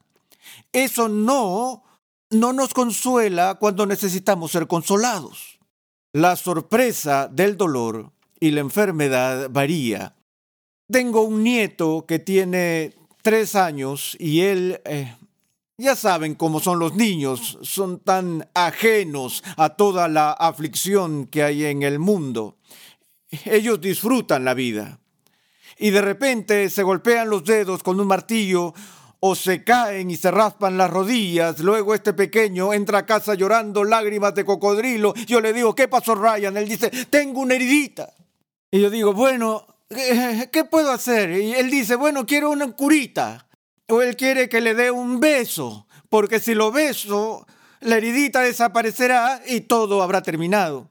Eso 0.71 1.09
no, 1.09 1.83
no 2.31 2.53
nos 2.53 2.73
consuela 2.73 3.55
cuando 3.55 3.85
necesitamos 3.85 4.51
ser 4.51 4.67
consolados. 4.67 5.59
La 6.13 6.35
sorpresa 6.35 7.27
del 7.27 7.57
dolor 7.57 8.11
y 8.39 8.51
la 8.51 8.61
enfermedad 8.61 9.49
varía. 9.49 10.15
Tengo 10.91 11.21
un 11.21 11.43
nieto 11.43 12.05
que 12.07 12.19
tiene 12.19 12.95
tres 13.21 13.55
años 13.55 14.15
y 14.19 14.41
él, 14.41 14.81
eh, 14.85 15.15
ya 15.77 15.95
saben 15.95 16.35
cómo 16.35 16.59
son 16.59 16.79
los 16.79 16.95
niños, 16.95 17.59
son 17.61 17.99
tan 17.99 18.47
ajenos 18.53 19.43
a 19.55 19.69
toda 19.69 20.07
la 20.07 20.31
aflicción 20.31 21.27
que 21.27 21.43
hay 21.43 21.65
en 21.65 21.83
el 21.83 21.99
mundo. 21.99 22.57
Ellos 23.45 23.79
disfrutan 23.79 24.45
la 24.45 24.53
vida. 24.53 24.99
Y 25.77 25.91
de 25.91 26.01
repente 26.01 26.69
se 26.69 26.83
golpean 26.83 27.29
los 27.29 27.45
dedos 27.45 27.83
con 27.83 27.99
un 27.99 28.07
martillo 28.07 28.73
o 29.19 29.35
se 29.35 29.63
caen 29.63 30.09
y 30.09 30.15
se 30.15 30.31
raspan 30.31 30.77
las 30.77 30.89
rodillas. 30.89 31.59
Luego 31.59 31.93
este 31.93 32.13
pequeño 32.13 32.73
entra 32.73 32.99
a 32.99 33.05
casa 33.05 33.33
llorando 33.33 33.83
lágrimas 33.83 34.33
de 34.35 34.45
cocodrilo. 34.45 35.13
Yo 35.27 35.41
le 35.41 35.53
digo, 35.53 35.75
¿qué 35.75 35.87
pasó 35.87 36.15
Ryan? 36.15 36.55
Él 36.57 36.67
dice, 36.67 36.89
tengo 37.09 37.41
una 37.41 37.55
heridita. 37.55 38.13
Y 38.71 38.81
yo 38.81 38.89
digo, 38.89 39.13
bueno, 39.13 39.65
¿qué 39.89 40.65
puedo 40.69 40.91
hacer? 40.91 41.31
Y 41.31 41.53
él 41.53 41.69
dice, 41.69 41.95
bueno, 41.95 42.25
quiero 42.25 42.49
una 42.51 42.71
curita. 42.71 43.47
O 43.89 44.01
él 44.01 44.15
quiere 44.15 44.47
que 44.47 44.61
le 44.61 44.75
dé 44.75 44.91
un 44.91 45.19
beso, 45.19 45.87
porque 46.09 46.39
si 46.39 46.53
lo 46.53 46.71
beso, 46.71 47.47
la 47.81 47.97
heridita 47.97 48.41
desaparecerá 48.41 49.41
y 49.47 49.61
todo 49.61 50.03
habrá 50.03 50.21
terminado. 50.21 50.89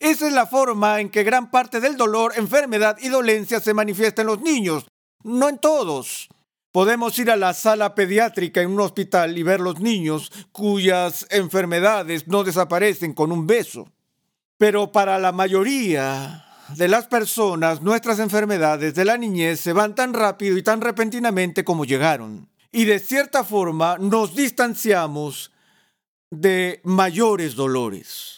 Esa 0.00 0.26
es 0.26 0.32
la 0.32 0.46
forma 0.46 1.00
en 1.00 1.10
que 1.10 1.22
gran 1.22 1.50
parte 1.50 1.80
del 1.80 1.98
dolor, 1.98 2.32
enfermedad 2.36 2.96
y 3.00 3.08
dolencia 3.08 3.60
se 3.60 3.74
manifiesta 3.74 4.22
en 4.22 4.28
los 4.28 4.40
niños, 4.40 4.86
no 5.22 5.50
en 5.50 5.58
todos. 5.58 6.28
Podemos 6.74 7.16
ir 7.20 7.30
a 7.30 7.36
la 7.36 7.54
sala 7.54 7.94
pediátrica 7.94 8.60
en 8.60 8.72
un 8.72 8.80
hospital 8.80 9.38
y 9.38 9.44
ver 9.44 9.60
los 9.60 9.78
niños 9.78 10.32
cuyas 10.50 11.24
enfermedades 11.30 12.26
no 12.26 12.42
desaparecen 12.42 13.12
con 13.12 13.30
un 13.30 13.46
beso. 13.46 13.92
Pero 14.58 14.90
para 14.90 15.20
la 15.20 15.30
mayoría 15.30 16.44
de 16.76 16.88
las 16.88 17.06
personas, 17.06 17.80
nuestras 17.80 18.18
enfermedades 18.18 18.96
de 18.96 19.04
la 19.04 19.16
niñez 19.16 19.60
se 19.60 19.72
van 19.72 19.94
tan 19.94 20.14
rápido 20.14 20.58
y 20.58 20.64
tan 20.64 20.80
repentinamente 20.80 21.62
como 21.62 21.84
llegaron. 21.84 22.48
Y 22.72 22.86
de 22.86 22.98
cierta 22.98 23.44
forma 23.44 23.96
nos 23.98 24.34
distanciamos 24.34 25.52
de 26.32 26.80
mayores 26.82 27.54
dolores. 27.54 28.33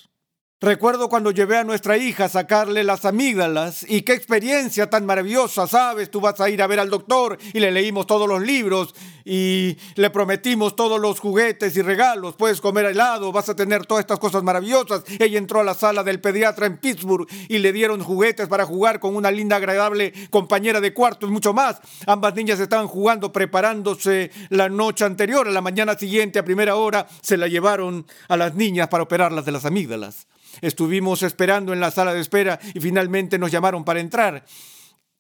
Recuerdo 0.59 1.11
cuando 1.11 1.33
llevé 1.33 1.59
a 1.59 1.65
nuestra 1.65 1.99
hija 1.99 2.25
a 2.25 2.29
sacarle 2.31 2.83
las 2.83 3.05
amígdalas 3.05 3.85
y 3.87 4.01
qué 4.01 4.15
experiencia 4.15 4.89
tan 4.89 5.05
maravillosa, 5.05 5.67
sabes, 5.67 6.11
tú 6.11 6.19
vas 6.19 6.41
a 6.41 6.49
ir 6.49 6.63
a 6.63 6.67
ver 6.67 6.81
al 6.81 6.89
doctor 6.89 7.37
y 7.53 7.61
le 7.61 7.71
leímos 7.71 8.07
todos 8.07 8.27
los 8.27 8.41
libros 8.41 8.95
y 9.23 9.77
le 9.97 10.09
prometimos 10.09 10.75
todos 10.75 10.99
los 10.99 11.21
juguetes 11.21 11.77
y 11.77 11.83
regalos, 11.83 12.37
puedes 12.37 12.63
comer 12.63 12.87
helado, 12.87 13.33
vas 13.33 13.51
a 13.51 13.55
tener 13.55 13.85
todas 13.85 14.01
estas 14.01 14.19
cosas 14.19 14.43
maravillosas. 14.45 15.03
Ella 15.19 15.37
entró 15.37 15.61
a 15.61 15.63
la 15.63 15.75
sala 15.75 16.03
del 16.03 16.23
pediatra 16.23 16.65
en 16.65 16.79
Pittsburgh 16.79 17.29
y 17.51 17.59
le 17.59 17.75
dieron 17.75 18.03
juguetes 18.03 18.49
para 18.49 18.65
jugar 18.65 18.99
con 18.99 19.15
una 19.15 19.31
linda, 19.31 19.57
agradable 19.57 20.15
compañera 20.31 20.81
de 20.81 20.95
cuarto 20.95 21.27
y 21.27 21.31
mucho 21.31 21.53
más. 21.53 21.83
Ambas 22.07 22.35
niñas 22.35 22.61
estaban 22.61 22.87
jugando, 22.87 23.31
preparándose 23.31 24.31
la 24.49 24.71
noche 24.71 25.05
anterior, 25.05 25.49
a 25.49 25.51
la 25.51 25.61
mañana 25.61 25.99
siguiente, 25.99 26.39
a 26.39 26.47
primera 26.47 26.77
hora, 26.77 27.07
se 27.21 27.37
la 27.37 27.47
llevaron 27.47 28.07
a 28.29 28.39
las 28.39 28.55
niñas 28.55 28.89
para 28.89 29.03
operarlas 29.03 29.45
de 29.45 29.53
las 29.53 29.67
amígdalas. 29.67 30.27
Estuvimos 30.61 31.23
esperando 31.23 31.73
en 31.73 31.81
la 31.81 31.91
sala 31.91 32.15
de 32.15 32.21
espera 32.21 32.59
y 32.75 32.81
finalmente 32.81 33.39
nos 33.39 33.51
llamaron 33.51 33.85
para 33.85 34.01
entrar. 34.01 34.45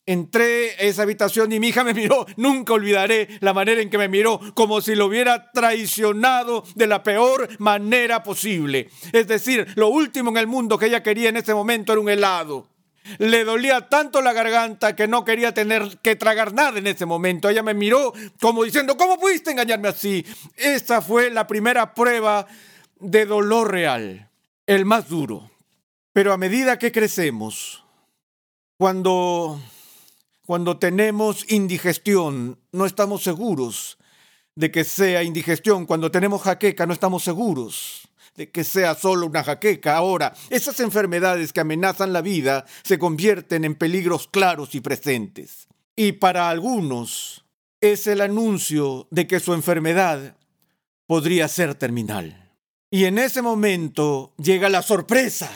Entré 0.09 0.71
a 0.71 0.83
esa 0.83 1.03
habitación 1.03 1.53
y 1.53 1.59
mi 1.59 1.69
hija 1.69 1.83
me 1.83 1.93
miró, 1.93 2.27
nunca 2.37 2.75
olvidaré 2.75 3.29
la 3.41 3.53
manera 3.53 3.83
en 3.83 3.91
que 3.91 3.99
me 3.99 4.09
miró, 4.09 4.41
como 4.55 4.81
si 4.81 4.95
lo 4.95 5.07
hubiera 5.07 5.51
traicionado 5.51 6.63
de 6.77 6.87
la 6.87 7.03
peor 7.03 7.49
manera 7.59 8.23
posible. 8.23 8.89
Es 9.13 9.27
decir, 9.27 9.67
lo 9.75 9.89
último 9.89 10.31
en 10.31 10.37
el 10.37 10.47
mundo 10.47 10.79
que 10.79 10.87
ella 10.87 11.03
quería 11.03 11.29
en 11.29 11.39
ese 11.39 11.55
momento 11.55 11.93
era 11.93 12.01
un 12.01 12.09
helado. 12.09 12.69
Le 13.19 13.45
dolía 13.45 13.89
tanto 13.89 14.23
la 14.23 14.33
garganta 14.33 14.95
que 14.95 15.09
no 15.09 15.25
quería 15.25 15.53
tener 15.53 15.99
que 16.03 16.15
tragar 16.15 16.53
nada 16.53 16.79
en 16.79 16.87
ese 16.87 17.05
momento. 17.05 17.49
Ella 17.49 17.65
me 17.65 17.75
miró 17.75 18.13
como 18.41 18.63
diciendo, 18.63 18.97
¿cómo 18.97 19.19
pudiste 19.19 19.51
engañarme 19.51 19.89
así? 19.89 20.25
Esa 20.57 21.03
fue 21.03 21.31
la 21.31 21.49
primera 21.49 21.95
prueba 21.95 22.47
de 23.01 23.27
dolor 23.27 23.73
real 23.73 24.26
el 24.67 24.85
más 24.85 25.09
duro. 25.09 25.51
Pero 26.13 26.33
a 26.33 26.39
medida 26.39 26.79
que 26.79 26.93
crecemos, 26.93 27.85
cuando, 28.79 29.61
cuando 30.47 30.79
tenemos 30.79 31.51
indigestión, 31.51 32.59
no 32.73 32.87
estamos 32.87 33.23
seguros 33.23 33.99
de 34.55 34.71
que 34.71 34.85
sea 34.85 35.23
indigestión. 35.23 35.87
Cuando 35.87 36.11
tenemos 36.11 36.43
jaqueca, 36.43 36.87
no 36.87 36.93
estamos 36.93 37.23
seguros 37.23 38.09
de 38.35 38.51
que 38.51 38.65
sea 38.65 38.95
solo 38.95 39.27
una 39.27 39.45
jaqueca. 39.45 39.97
Ahora, 39.97 40.35
esas 40.51 40.81
enfermedades 40.81 41.53
que 41.53 41.61
amenazan 41.61 42.13
la 42.13 42.21
vida 42.21 42.67
se 42.83 42.99
convierten 42.99 43.65
en 43.65 43.75
peligros 43.75 44.29
claros 44.29 44.75
y 44.75 44.81
presentes. 44.81 45.69
Y 45.95 46.13
para 46.13 46.51
algunos 46.51 47.45
es 47.81 48.07
el 48.07 48.21
anuncio 48.21 49.07
de 49.11 49.27
que 49.27 49.41
su 49.41 49.55
enfermedad 49.55 50.37
podría 51.07 51.49
ser 51.49 51.75
terminal. 51.75 52.46
Y 52.91 53.05
en 53.05 53.19
ese 53.19 53.43
momento 53.43 54.33
llega 54.39 54.69
la 54.69 54.83
sorpresa. 54.83 55.51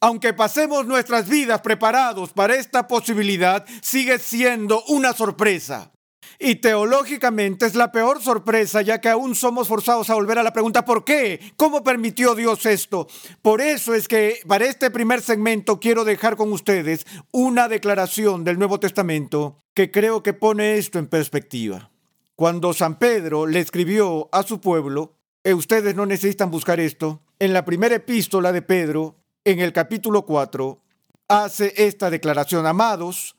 Aunque 0.00 0.34
pasemos 0.34 0.86
nuestras 0.86 1.28
vidas 1.28 1.60
preparados 1.60 2.32
para 2.32 2.56
esta 2.56 2.88
posibilidad, 2.88 3.64
sigue 3.80 4.18
siendo 4.18 4.82
una 4.88 5.12
sorpresa. 5.12 5.92
Y 6.38 6.56
teológicamente 6.56 7.64
es 7.64 7.74
la 7.74 7.92
peor 7.92 8.20
sorpresa, 8.20 8.82
ya 8.82 9.00
que 9.00 9.08
aún 9.08 9.34
somos 9.36 9.68
forzados 9.68 10.10
a 10.10 10.14
volver 10.14 10.38
a 10.38 10.42
la 10.42 10.52
pregunta 10.52 10.84
¿por 10.84 11.04
qué? 11.04 11.40
¿Cómo 11.56 11.84
permitió 11.84 12.34
Dios 12.34 12.66
esto? 12.66 13.06
Por 13.40 13.60
eso 13.60 13.94
es 13.94 14.08
que 14.08 14.40
para 14.46 14.66
este 14.66 14.90
primer 14.90 15.22
segmento 15.22 15.78
quiero 15.78 16.04
dejar 16.04 16.36
con 16.36 16.52
ustedes 16.52 17.06
una 17.30 17.68
declaración 17.68 18.42
del 18.44 18.58
Nuevo 18.58 18.80
Testamento 18.80 19.58
que 19.74 19.90
creo 19.90 20.22
que 20.22 20.32
pone 20.32 20.76
esto 20.76 20.98
en 20.98 21.06
perspectiva. 21.06 21.90
Cuando 22.34 22.72
San 22.72 22.98
Pedro 22.98 23.46
le 23.46 23.60
escribió 23.60 24.28
a 24.32 24.42
su 24.42 24.60
pueblo, 24.60 25.16
ustedes 25.52 25.94
no 25.94 26.06
necesitan 26.06 26.50
buscar 26.50 26.80
esto. 26.80 27.20
En 27.38 27.52
la 27.52 27.64
primera 27.64 27.96
epístola 27.96 28.52
de 28.52 28.62
Pedro, 28.62 29.16
en 29.44 29.60
el 29.60 29.74
capítulo 29.74 30.24
4, 30.24 30.80
hace 31.28 31.74
esta 31.76 32.08
declaración, 32.08 32.66
amados, 32.66 33.36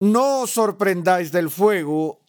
no 0.00 0.40
os 0.40 0.50
sorprendáis 0.50 1.32
del 1.32 1.50
fuego 1.50 2.20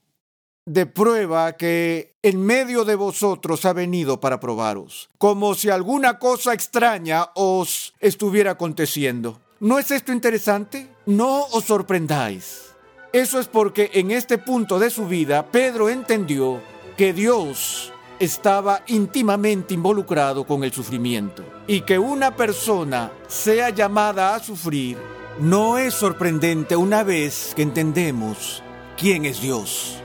de 0.65 0.85
prueba 0.85 1.53
que 1.53 2.15
en 2.23 2.41
medio 2.43 2.85
de 2.85 2.95
vosotros 2.95 3.65
ha 3.65 3.73
venido 3.73 4.19
para 4.19 4.39
probaros, 4.39 5.09
como 5.17 5.53
si 5.53 5.69
alguna 5.69 6.17
cosa 6.17 6.53
extraña 6.53 7.29
os 7.35 7.93
estuviera 7.99 8.51
aconteciendo. 8.51 9.39
¿No 9.59 9.79
es 9.79 9.91
esto 9.91 10.11
interesante? 10.11 10.89
No 11.05 11.45
os 11.45 11.65
sorprendáis. 11.65 12.73
Eso 13.13 13.39
es 13.39 13.47
porque 13.47 13.91
en 13.93 14.11
este 14.11 14.37
punto 14.37 14.79
de 14.79 14.89
su 14.89 15.07
vida 15.07 15.49
Pedro 15.49 15.89
entendió 15.89 16.61
que 16.97 17.13
Dios 17.13 17.93
estaba 18.19 18.83
íntimamente 18.87 19.73
involucrado 19.73 20.45
con 20.45 20.63
el 20.63 20.71
sufrimiento. 20.71 21.43
Y 21.67 21.81
que 21.81 21.99
una 21.99 22.35
persona 22.35 23.11
sea 23.27 23.69
llamada 23.69 24.35
a 24.35 24.39
sufrir 24.39 24.97
no 25.39 25.77
es 25.77 25.93
sorprendente 25.93 26.75
una 26.75 27.03
vez 27.03 27.53
que 27.55 27.61
entendemos 27.61 28.63
quién 28.97 29.25
es 29.25 29.41
Dios. 29.41 30.01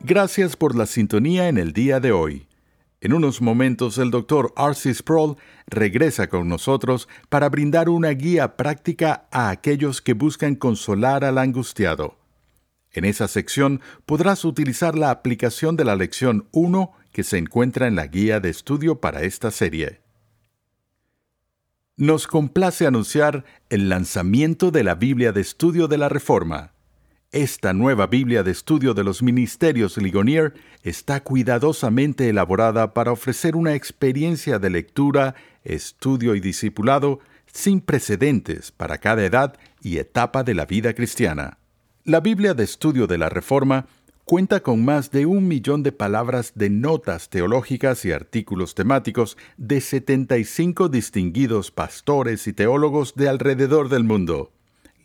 Gracias 0.00 0.56
por 0.56 0.74
la 0.74 0.86
sintonía 0.86 1.48
en 1.48 1.58
el 1.58 1.72
día 1.72 2.00
de 2.00 2.12
hoy. 2.12 2.47
En 3.00 3.12
unos 3.12 3.40
momentos 3.40 3.96
el 3.98 4.10
Dr. 4.10 4.52
R.C. 4.56 4.92
Sproul 4.92 5.36
regresa 5.66 6.28
con 6.28 6.48
nosotros 6.48 7.08
para 7.28 7.48
brindar 7.48 7.88
una 7.88 8.10
guía 8.10 8.56
práctica 8.56 9.28
a 9.30 9.50
aquellos 9.50 10.02
que 10.02 10.14
buscan 10.14 10.56
consolar 10.56 11.24
al 11.24 11.38
angustiado. 11.38 12.18
En 12.90 13.04
esa 13.04 13.28
sección 13.28 13.80
podrás 14.04 14.44
utilizar 14.44 14.98
la 14.98 15.10
aplicación 15.10 15.76
de 15.76 15.84
la 15.84 15.94
lección 15.94 16.48
1 16.50 16.92
que 17.12 17.22
se 17.22 17.38
encuentra 17.38 17.86
en 17.86 17.94
la 17.94 18.06
guía 18.08 18.40
de 18.40 18.50
estudio 18.50 19.00
para 19.00 19.22
esta 19.22 19.52
serie. 19.52 20.00
Nos 21.96 22.26
complace 22.26 22.86
anunciar 22.86 23.44
el 23.70 23.88
lanzamiento 23.88 24.70
de 24.70 24.84
la 24.84 24.96
Biblia 24.96 25.32
de 25.32 25.40
Estudio 25.40 25.86
de 25.86 25.98
la 25.98 26.08
Reforma. 26.08 26.72
Esta 27.32 27.74
nueva 27.74 28.06
Biblia 28.06 28.42
de 28.42 28.52
estudio 28.52 28.94
de 28.94 29.04
los 29.04 29.22
ministerios 29.22 29.98
Ligonier 29.98 30.54
está 30.82 31.22
cuidadosamente 31.22 32.30
elaborada 32.30 32.94
para 32.94 33.12
ofrecer 33.12 33.54
una 33.54 33.74
experiencia 33.74 34.58
de 34.58 34.70
lectura, 34.70 35.34
estudio 35.62 36.34
y 36.34 36.40
discipulado 36.40 37.20
sin 37.52 37.82
precedentes 37.82 38.72
para 38.72 38.96
cada 38.96 39.26
edad 39.26 39.58
y 39.82 39.98
etapa 39.98 40.42
de 40.42 40.54
la 40.54 40.64
vida 40.64 40.94
cristiana. 40.94 41.58
La 42.04 42.20
Biblia 42.20 42.54
de 42.54 42.64
estudio 42.64 43.06
de 43.06 43.18
la 43.18 43.28
Reforma 43.28 43.84
cuenta 44.24 44.60
con 44.60 44.82
más 44.82 45.10
de 45.10 45.26
un 45.26 45.48
millón 45.48 45.82
de 45.82 45.92
palabras 45.92 46.52
de 46.54 46.70
notas 46.70 47.28
teológicas 47.28 48.06
y 48.06 48.12
artículos 48.12 48.74
temáticos 48.74 49.36
de 49.58 49.82
75 49.82 50.88
distinguidos 50.88 51.72
pastores 51.72 52.46
y 52.46 52.54
teólogos 52.54 53.14
de 53.16 53.28
alrededor 53.28 53.90
del 53.90 54.04
mundo 54.04 54.50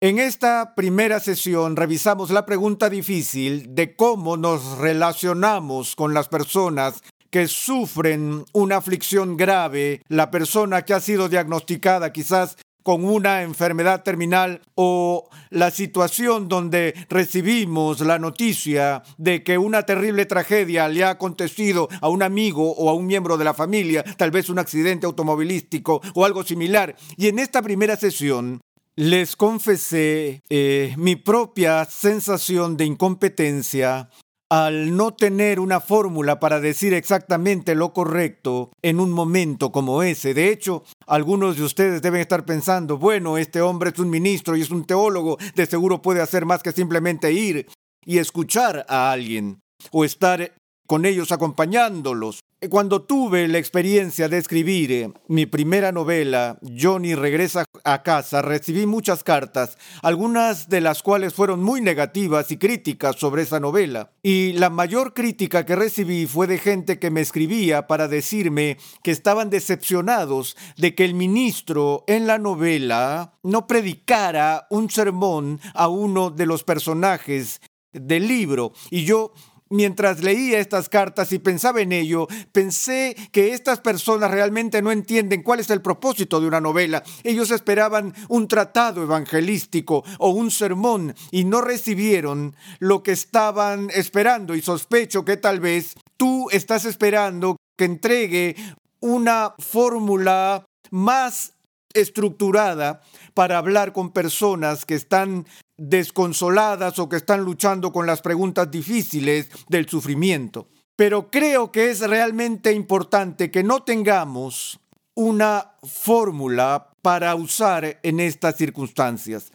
En 0.00 0.18
esta 0.18 0.74
primera 0.74 1.20
sesión 1.20 1.76
revisamos 1.76 2.30
la 2.30 2.46
pregunta 2.46 2.88
difícil 2.88 3.74
de 3.74 3.94
cómo 3.94 4.38
nos 4.38 4.78
relacionamos 4.78 5.96
con 5.96 6.14
las 6.14 6.28
personas 6.28 7.02
que 7.28 7.46
sufren 7.46 8.46
una 8.54 8.78
aflicción 8.78 9.36
grave, 9.36 10.00
la 10.08 10.30
persona 10.30 10.82
que 10.82 10.94
ha 10.94 11.00
sido 11.00 11.28
diagnosticada 11.28 12.10
quizás 12.10 12.56
con 12.82 13.04
una 13.04 13.42
enfermedad 13.42 14.02
terminal 14.02 14.60
o 14.74 15.28
la 15.50 15.70
situación 15.70 16.48
donde 16.48 16.94
recibimos 17.08 18.00
la 18.00 18.18
noticia 18.18 19.02
de 19.18 19.42
que 19.42 19.58
una 19.58 19.84
terrible 19.84 20.26
tragedia 20.26 20.88
le 20.88 21.04
ha 21.04 21.10
acontecido 21.10 21.88
a 22.00 22.08
un 22.08 22.22
amigo 22.22 22.72
o 22.72 22.90
a 22.90 22.94
un 22.94 23.06
miembro 23.06 23.36
de 23.36 23.44
la 23.44 23.54
familia, 23.54 24.04
tal 24.16 24.30
vez 24.30 24.48
un 24.48 24.58
accidente 24.58 25.06
automovilístico 25.06 26.00
o 26.14 26.24
algo 26.24 26.42
similar. 26.42 26.96
Y 27.16 27.28
en 27.28 27.38
esta 27.38 27.62
primera 27.62 27.96
sesión 27.96 28.60
les 28.96 29.36
confesé 29.36 30.42
eh, 30.50 30.94
mi 30.98 31.16
propia 31.16 31.84
sensación 31.86 32.76
de 32.76 32.84
incompetencia 32.84 34.10
al 34.52 34.94
no 34.94 35.14
tener 35.14 35.58
una 35.58 35.80
fórmula 35.80 36.38
para 36.38 36.60
decir 36.60 36.92
exactamente 36.92 37.74
lo 37.74 37.94
correcto 37.94 38.70
en 38.82 39.00
un 39.00 39.10
momento 39.10 39.72
como 39.72 40.02
ese. 40.02 40.34
De 40.34 40.50
hecho, 40.50 40.84
algunos 41.06 41.56
de 41.56 41.62
ustedes 41.62 42.02
deben 42.02 42.20
estar 42.20 42.44
pensando, 42.44 42.98
bueno, 42.98 43.38
este 43.38 43.62
hombre 43.62 43.92
es 43.94 43.98
un 43.98 44.10
ministro 44.10 44.54
y 44.54 44.60
es 44.60 44.70
un 44.70 44.84
teólogo, 44.84 45.38
de 45.54 45.64
seguro 45.64 46.02
puede 46.02 46.20
hacer 46.20 46.44
más 46.44 46.62
que 46.62 46.72
simplemente 46.72 47.32
ir 47.32 47.66
y 48.04 48.18
escuchar 48.18 48.84
a 48.90 49.10
alguien 49.10 49.62
o 49.90 50.04
estar 50.04 50.52
con 50.92 51.06
ellos 51.06 51.32
acompañándolos. 51.32 52.44
Cuando 52.68 53.00
tuve 53.00 53.48
la 53.48 53.56
experiencia 53.56 54.28
de 54.28 54.36
escribir 54.36 54.92
eh, 54.92 55.10
mi 55.26 55.46
primera 55.46 55.90
novela, 55.90 56.58
Johnny 56.78 57.14
regresa 57.14 57.64
a 57.82 58.02
casa, 58.02 58.42
recibí 58.42 58.84
muchas 58.84 59.24
cartas, 59.24 59.78
algunas 60.02 60.68
de 60.68 60.82
las 60.82 61.02
cuales 61.02 61.32
fueron 61.32 61.62
muy 61.62 61.80
negativas 61.80 62.50
y 62.50 62.58
críticas 62.58 63.16
sobre 63.16 63.44
esa 63.44 63.58
novela. 63.58 64.10
Y 64.22 64.52
la 64.52 64.68
mayor 64.68 65.14
crítica 65.14 65.64
que 65.64 65.76
recibí 65.76 66.26
fue 66.26 66.46
de 66.46 66.58
gente 66.58 66.98
que 66.98 67.10
me 67.10 67.22
escribía 67.22 67.86
para 67.86 68.06
decirme 68.06 68.76
que 69.02 69.12
estaban 69.12 69.48
decepcionados 69.48 70.58
de 70.76 70.94
que 70.94 71.06
el 71.06 71.14
ministro 71.14 72.04
en 72.06 72.26
la 72.26 72.36
novela 72.36 73.38
no 73.42 73.66
predicara 73.66 74.66
un 74.68 74.90
sermón 74.90 75.58
a 75.72 75.88
uno 75.88 76.28
de 76.28 76.44
los 76.44 76.64
personajes 76.64 77.62
del 77.92 78.28
libro. 78.28 78.72
Y 78.90 79.04
yo 79.04 79.32
mientras 79.72 80.22
leía 80.22 80.60
estas 80.60 80.88
cartas 80.88 81.32
y 81.32 81.38
pensaba 81.38 81.80
en 81.80 81.92
ello, 81.92 82.28
pensé 82.52 83.16
que 83.32 83.54
estas 83.54 83.80
personas 83.80 84.30
realmente 84.30 84.82
no 84.82 84.92
entienden 84.92 85.42
cuál 85.42 85.60
es 85.60 85.70
el 85.70 85.82
propósito 85.82 86.40
de 86.40 86.46
una 86.46 86.60
novela. 86.60 87.02
Ellos 87.24 87.50
esperaban 87.50 88.14
un 88.28 88.46
tratado 88.46 89.02
evangelístico 89.02 90.04
o 90.18 90.30
un 90.30 90.50
sermón 90.50 91.14
y 91.30 91.44
no 91.44 91.60
recibieron 91.60 92.54
lo 92.78 93.02
que 93.02 93.12
estaban 93.12 93.90
esperando 93.94 94.54
y 94.54 94.62
sospecho 94.62 95.24
que 95.24 95.36
tal 95.36 95.60
vez 95.60 95.94
tú 96.16 96.48
estás 96.50 96.84
esperando 96.84 97.56
que 97.76 97.86
entregue 97.86 98.56
una 99.00 99.54
fórmula 99.58 100.64
más 100.90 101.54
estructurada 101.94 103.02
para 103.34 103.58
hablar 103.58 103.92
con 103.92 104.12
personas 104.12 104.84
que 104.84 104.94
están 104.94 105.46
desconsoladas 105.76 106.98
o 106.98 107.08
que 107.08 107.16
están 107.16 107.42
luchando 107.42 107.92
con 107.92 108.06
las 108.06 108.20
preguntas 108.20 108.70
difíciles 108.70 109.48
del 109.68 109.88
sufrimiento. 109.88 110.68
Pero 110.96 111.30
creo 111.30 111.72
que 111.72 111.90
es 111.90 112.00
realmente 112.00 112.72
importante 112.72 113.50
que 113.50 113.62
no 113.62 113.82
tengamos 113.82 114.80
una 115.14 115.72
fórmula 115.82 116.90
para 117.02 117.34
usar 117.34 117.98
en 118.02 118.20
estas 118.20 118.56
circunstancias. 118.56 119.50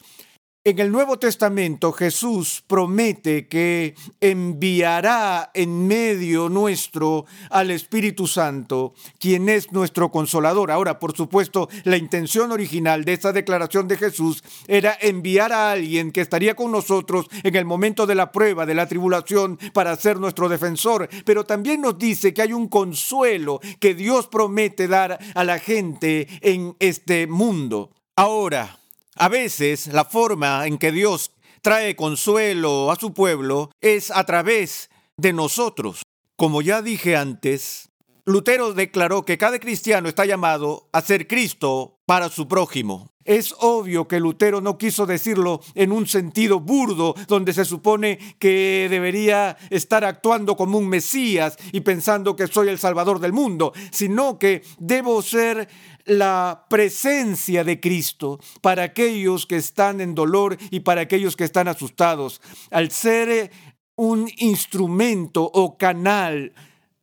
En 0.67 0.79
el 0.79 0.91
Nuevo 0.91 1.17
Testamento 1.17 1.93
Jesús 1.93 2.61
promete 2.67 3.47
que 3.47 3.95
enviará 4.19 5.49
en 5.53 5.87
medio 5.87 6.49
nuestro 6.49 7.25
al 7.49 7.71
Espíritu 7.71 8.27
Santo, 8.27 8.93
quien 9.17 9.47
es 9.47 9.71
nuestro 9.71 10.11
consolador. 10.11 10.69
Ahora, 10.69 10.99
por 10.99 11.15
supuesto, 11.15 11.69
la 11.85 11.95
intención 11.95 12.51
original 12.51 13.05
de 13.05 13.13
esta 13.13 13.31
declaración 13.31 13.87
de 13.87 13.95
Jesús 13.95 14.43
era 14.67 14.97
enviar 14.99 15.53
a 15.53 15.71
alguien 15.71 16.11
que 16.11 16.19
estaría 16.19 16.53
con 16.53 16.73
nosotros 16.73 17.27
en 17.43 17.55
el 17.55 17.63
momento 17.63 18.05
de 18.05 18.15
la 18.15 18.33
prueba, 18.33 18.65
de 18.65 18.75
la 18.75 18.89
tribulación, 18.89 19.57
para 19.71 19.95
ser 19.95 20.19
nuestro 20.19 20.49
defensor. 20.49 21.07
Pero 21.23 21.45
también 21.45 21.79
nos 21.79 21.97
dice 21.97 22.33
que 22.33 22.41
hay 22.41 22.51
un 22.51 22.67
consuelo 22.67 23.61
que 23.79 23.95
Dios 23.95 24.27
promete 24.27 24.89
dar 24.89 25.17
a 25.33 25.43
la 25.45 25.59
gente 25.59 26.27
en 26.41 26.75
este 26.79 27.25
mundo. 27.25 27.91
Ahora, 28.17 28.77
a 29.19 29.29
veces 29.29 29.87
la 29.87 30.05
forma 30.05 30.67
en 30.67 30.77
que 30.77 30.91
Dios 30.91 31.31
trae 31.61 31.95
consuelo 31.95 32.91
a 32.91 32.95
su 32.95 33.13
pueblo 33.13 33.71
es 33.81 34.11
a 34.11 34.23
través 34.25 34.89
de 35.17 35.33
nosotros. 35.33 36.03
Como 36.35 36.61
ya 36.61 36.81
dije 36.81 37.15
antes, 37.15 37.89
Lutero 38.27 38.73
declaró 38.73 39.23
que 39.23 39.37
cada 39.37 39.57
cristiano 39.57 40.09
está 40.09 40.25
llamado 40.25 40.89
a 40.91 40.99
ser 40.99 41.27
Cristo 41.27 42.01
para 42.05 42.27
su 42.27 42.45
prójimo. 42.49 43.13
Es 43.23 43.55
obvio 43.57 44.09
que 44.09 44.19
Lutero 44.19 44.59
no 44.59 44.77
quiso 44.77 45.05
decirlo 45.05 45.61
en 45.75 45.93
un 45.93 46.07
sentido 46.07 46.59
burdo, 46.59 47.15
donde 47.29 47.53
se 47.53 47.63
supone 47.63 48.19
que 48.37 48.87
debería 48.89 49.55
estar 49.69 50.03
actuando 50.03 50.57
como 50.57 50.77
un 50.77 50.89
Mesías 50.89 51.55
y 51.71 51.79
pensando 51.79 52.35
que 52.35 52.47
soy 52.47 52.67
el 52.67 52.79
Salvador 52.79 53.21
del 53.21 53.31
mundo, 53.31 53.71
sino 53.91 54.37
que 54.37 54.61
debo 54.77 55.21
ser 55.21 55.69
la 56.03 56.65
presencia 56.69 57.63
de 57.63 57.79
Cristo 57.79 58.41
para 58.59 58.83
aquellos 58.83 59.45
que 59.45 59.55
están 59.55 60.01
en 60.01 60.15
dolor 60.15 60.57
y 60.69 60.81
para 60.81 60.99
aquellos 60.99 61.37
que 61.37 61.45
están 61.45 61.69
asustados. 61.69 62.41
Al 62.71 62.91
ser 62.91 63.51
un 63.95 64.29
instrumento 64.35 65.43
o 65.45 65.77
canal 65.77 66.51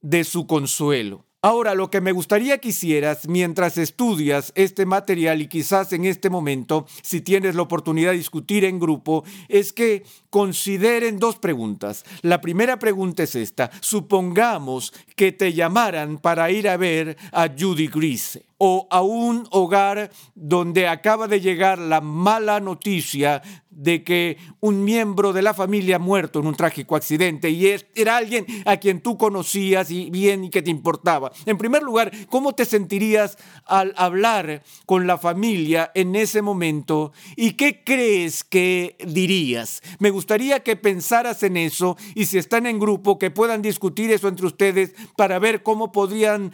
de 0.04 0.22
su 0.22 0.46
consuelo. 0.46 1.24
Ahora, 1.40 1.74
lo 1.74 1.90
que 1.90 2.00
me 2.00 2.12
gustaría 2.12 2.56
que 2.56 2.70
hicieras 2.70 3.28
mientras 3.28 3.76
estudias 3.76 4.50
este 4.54 4.86
material 4.86 5.42
y 5.42 5.46
quizás 5.46 5.92
en 5.92 6.06
este 6.06 6.30
momento, 6.30 6.86
si 7.02 7.20
tienes 7.20 7.54
la 7.54 7.60
oportunidad 7.60 8.12
de 8.12 8.16
discutir 8.16 8.64
en 8.64 8.78
grupo, 8.78 9.24
es 9.48 9.74
que 9.74 10.04
consideren 10.30 11.18
dos 11.18 11.36
preguntas. 11.36 12.04
La 12.22 12.40
primera 12.40 12.78
pregunta 12.78 13.24
es 13.24 13.34
esta. 13.34 13.70
Supongamos 13.80 14.94
que 15.16 15.32
te 15.32 15.52
llamaran 15.52 16.16
para 16.16 16.50
ir 16.50 16.66
a 16.66 16.78
ver 16.78 17.18
a 17.30 17.48
Judy 17.48 17.88
Grise 17.88 18.46
o 18.56 18.86
a 18.90 19.02
un 19.02 19.46
hogar 19.50 20.10
donde 20.34 20.88
acaba 20.88 21.28
de 21.28 21.42
llegar 21.42 21.78
la 21.78 22.00
mala 22.00 22.60
noticia 22.60 23.42
de 23.76 24.04
que 24.04 24.38
un 24.60 24.84
miembro 24.84 25.32
de 25.32 25.42
la 25.42 25.54
familia 25.54 25.96
ha 25.96 25.98
muerto 25.98 26.40
en 26.40 26.46
un 26.46 26.54
trágico 26.54 26.96
accidente 26.96 27.50
y 27.50 27.74
era 27.94 28.16
alguien 28.16 28.46
a 28.64 28.76
quien 28.76 29.00
tú 29.00 29.16
conocías 29.18 29.90
y 29.90 30.10
bien 30.10 30.44
y 30.44 30.50
que 30.50 30.62
te 30.62 30.70
importaba. 30.70 31.32
En 31.46 31.58
primer 31.58 31.82
lugar, 31.82 32.12
¿cómo 32.28 32.54
te 32.54 32.64
sentirías 32.64 33.36
al 33.66 33.94
hablar 33.96 34.62
con 34.86 35.06
la 35.06 35.18
familia 35.18 35.90
en 35.94 36.14
ese 36.16 36.42
momento 36.42 37.12
y 37.36 37.52
qué 37.52 37.82
crees 37.84 38.44
que 38.44 38.96
dirías? 39.06 39.82
Me 39.98 40.10
gustaría 40.10 40.60
que 40.60 40.76
pensaras 40.76 41.42
en 41.42 41.56
eso 41.56 41.96
y 42.14 42.26
si 42.26 42.38
están 42.38 42.66
en 42.66 42.78
grupo 42.78 43.18
que 43.18 43.30
puedan 43.30 43.62
discutir 43.62 44.10
eso 44.10 44.28
entre 44.28 44.46
ustedes 44.46 44.94
para 45.16 45.38
ver 45.38 45.62
cómo 45.62 45.92
podrían 45.92 46.52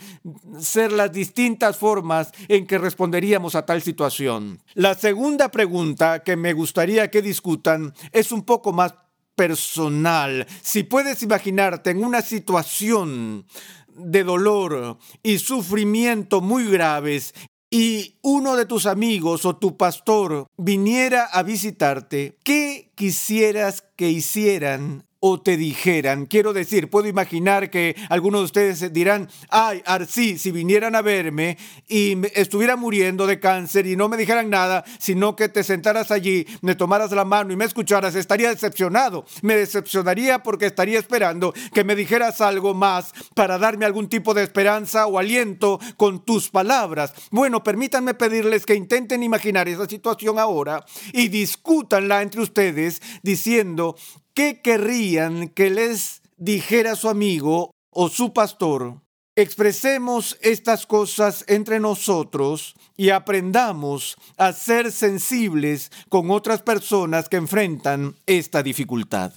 ser 0.59 0.93
las 0.93 1.13
distintas 1.13 1.77
formas 1.77 2.33
en 2.49 2.67
que 2.67 2.79
responderíamos 2.79 3.55
a 3.55 3.67
tal 3.67 3.83
situación. 3.83 4.61
La 4.75 4.95
segunda 4.95 5.51
pregunta 5.51 6.23
que 6.23 6.37
me 6.37 6.53
gustaría 6.53 7.10
que 7.11 7.23
discutan 7.23 7.95
es 8.13 8.33
un 8.33 8.45
poco 8.45 8.73
más 8.73 8.95
personal. 9.35 10.47
Si 10.63 10.83
puedes 10.83 11.23
imaginarte 11.23 11.91
en 11.91 12.05
una 12.05 12.23
situación 12.23 13.47
de 13.89 14.25
dolor 14.25 14.99
y 15.23 15.39
sufrimiento 15.39 16.41
muy 16.41 16.71
graves 16.71 17.35
y 17.71 18.19
uno 18.23 18.57
de 18.57 18.67
tus 18.67 18.87
amigos 18.87 19.45
o 19.45 19.57
tu 19.57 19.77
pastor 19.77 20.47
viniera 20.57 21.25
a 21.25 21.43
visitarte, 21.43 22.37
¿qué 22.45 22.93
quisieras 22.97 23.85
que 23.97 24.11
hicieran 24.11 25.07
o 25.21 25.39
te 25.41 25.59
dijeran, 25.59 26.25
quiero 26.25 26.55
decir, 26.55 26.89
puedo 26.89 27.07
imaginar 27.07 27.69
que 27.69 27.95
algunos 28.09 28.41
de 28.41 28.45
ustedes 28.47 28.93
dirán, 28.93 29.29
ay, 29.51 29.83
Arcí, 29.85 30.39
si 30.39 30.51
vinieran 30.51 30.97
a 30.97 31.03
verme 31.03 31.59
y 31.89 32.17
estuviera 32.35 32.75
muriendo 32.77 33.27
de 33.27 33.39
cáncer 33.39 33.87
y 33.87 33.97
no 33.97 34.09
me 34.09 34.17
dijeran 34.17 34.49
nada, 34.49 34.83
sino 34.99 35.37
que 35.37 35.51
te 35.51 35.63
sentaras 35.63 36.11
allí, 36.11 36.47
me 36.63 36.75
tomaras 36.75 37.13
la 37.13 37.27
mano 37.27 37.53
y 37.53 37.57
me 37.57 37.67
escucharas, 37.67 38.15
estaría 38.15 38.49
decepcionado. 38.49 39.27
Me 39.43 39.57
decepcionaría 39.57 40.43
porque 40.43 40.67
estaría 40.67 40.99
esperando 40.99 41.53
que 41.75 41.85
me 41.85 41.95
dijeras 41.95 42.41
algo 42.41 42.73
más 42.73 43.13
para 43.35 43.59
darme 43.59 43.85
algún 43.85 44.09
tipo 44.09 44.33
de 44.33 44.43
esperanza 44.43 45.07
o 45.07 45.19
aliento 45.19 45.79
con 45.99 46.25
tus 46.25 46.49
palabras. 46.49 47.13
Bueno, 47.31 47.63
permítanme 47.63 48.15
pedirles 48.15 48.65
que 48.65 48.75
intenten 48.75 49.23
imaginar 49.23 49.69
esa 49.69 49.87
situación 49.87 50.39
ahora 50.39 50.83
y 51.13 51.29
discútanla 51.29 52.23
entre 52.23 52.41
ustedes 52.41 53.03
diciendo 53.23 53.97
¿Qué 54.35 54.61
querrían 54.61 55.49
que 55.49 55.71
les 55.71 56.23
dijera 56.37 56.95
su 56.95 57.09
amigo 57.09 57.73
o 57.91 58.09
su 58.09 58.33
pastor? 58.33 59.01
Expresemos 59.35 60.39
estas 60.43 60.87
cosas 60.87 61.45
entre 61.49 61.81
nosotros 61.81 62.75
y 62.97 63.11
aprendamos 63.11 64.17
a 64.37 64.53
ser 64.53 64.93
sensibles 64.93 65.91
con 66.09 66.31
otras 66.31 66.63
personas 66.63 67.29
que 67.29 67.39
enfrentan 67.39 68.15
esta 68.27 68.63
dificultad. 68.63 69.33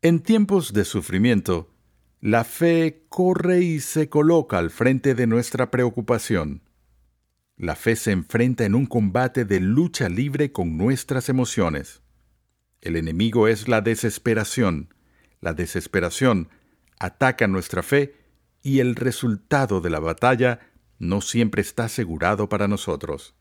En 0.00 0.20
tiempos 0.20 0.72
de 0.72 0.84
sufrimiento, 0.84 1.68
la 2.20 2.44
fe 2.44 3.04
corre 3.08 3.62
y 3.62 3.80
se 3.80 4.08
coloca 4.08 4.58
al 4.58 4.70
frente 4.70 5.14
de 5.14 5.26
nuestra 5.26 5.70
preocupación. 5.70 6.62
La 7.56 7.76
fe 7.76 7.96
se 7.96 8.12
enfrenta 8.12 8.64
en 8.64 8.74
un 8.74 8.86
combate 8.86 9.44
de 9.44 9.60
lucha 9.60 10.08
libre 10.08 10.52
con 10.52 10.76
nuestras 10.76 11.28
emociones. 11.28 12.01
El 12.82 12.96
enemigo 12.96 13.46
es 13.46 13.68
la 13.68 13.80
desesperación. 13.80 14.92
La 15.40 15.54
desesperación 15.54 16.48
ataca 16.98 17.46
nuestra 17.46 17.82
fe 17.82 18.16
y 18.60 18.80
el 18.80 18.96
resultado 18.96 19.80
de 19.80 19.88
la 19.88 20.00
batalla 20.00 20.60
no 20.98 21.20
siempre 21.20 21.62
está 21.62 21.84
asegurado 21.84 22.48
para 22.48 22.68
nosotros. 22.68 23.34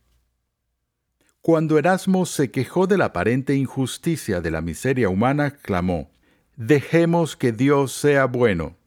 Cuando 1.41 1.79
Erasmo 1.79 2.27
se 2.27 2.51
quejó 2.51 2.85
de 2.85 2.99
la 2.99 3.05
aparente 3.05 3.55
injusticia 3.55 4.41
de 4.41 4.51
la 4.51 4.61
miseria 4.61 5.09
humana, 5.09 5.51
clamó, 5.51 6.11
Dejemos 6.55 7.35
que 7.35 7.51
Dios 7.51 7.93
sea 7.93 8.25
bueno. 8.25 8.77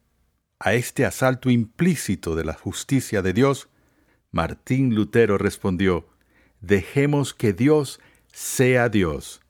A 0.61 0.75
este 0.75 1.05
asalto 1.05 1.51
implícito 1.51 2.37
de 2.37 2.45
la 2.45 2.55
justicia 2.55 3.23
de 3.23 3.33
Dios, 3.33 3.69
Martín 4.31 4.95
Lutero 4.95 5.37
respondió, 5.37 6.09
Dejemos 6.61 7.35
que 7.35 7.53
Dios 7.53 8.01
sea 8.33 8.89
Dios. 8.89 9.44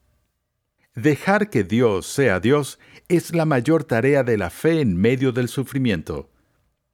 Dejar 0.95 1.49
que 1.49 1.65
Dios 1.65 2.05
sea 2.05 2.39
Dios 2.39 2.79
es 3.09 3.35
la 3.35 3.45
mayor 3.45 3.83
tarea 3.83 4.23
de 4.23 4.37
la 4.37 4.49
fe 4.49 4.79
en 4.79 4.95
medio 4.95 5.33
del 5.33 5.49
sufrimiento. 5.49 6.29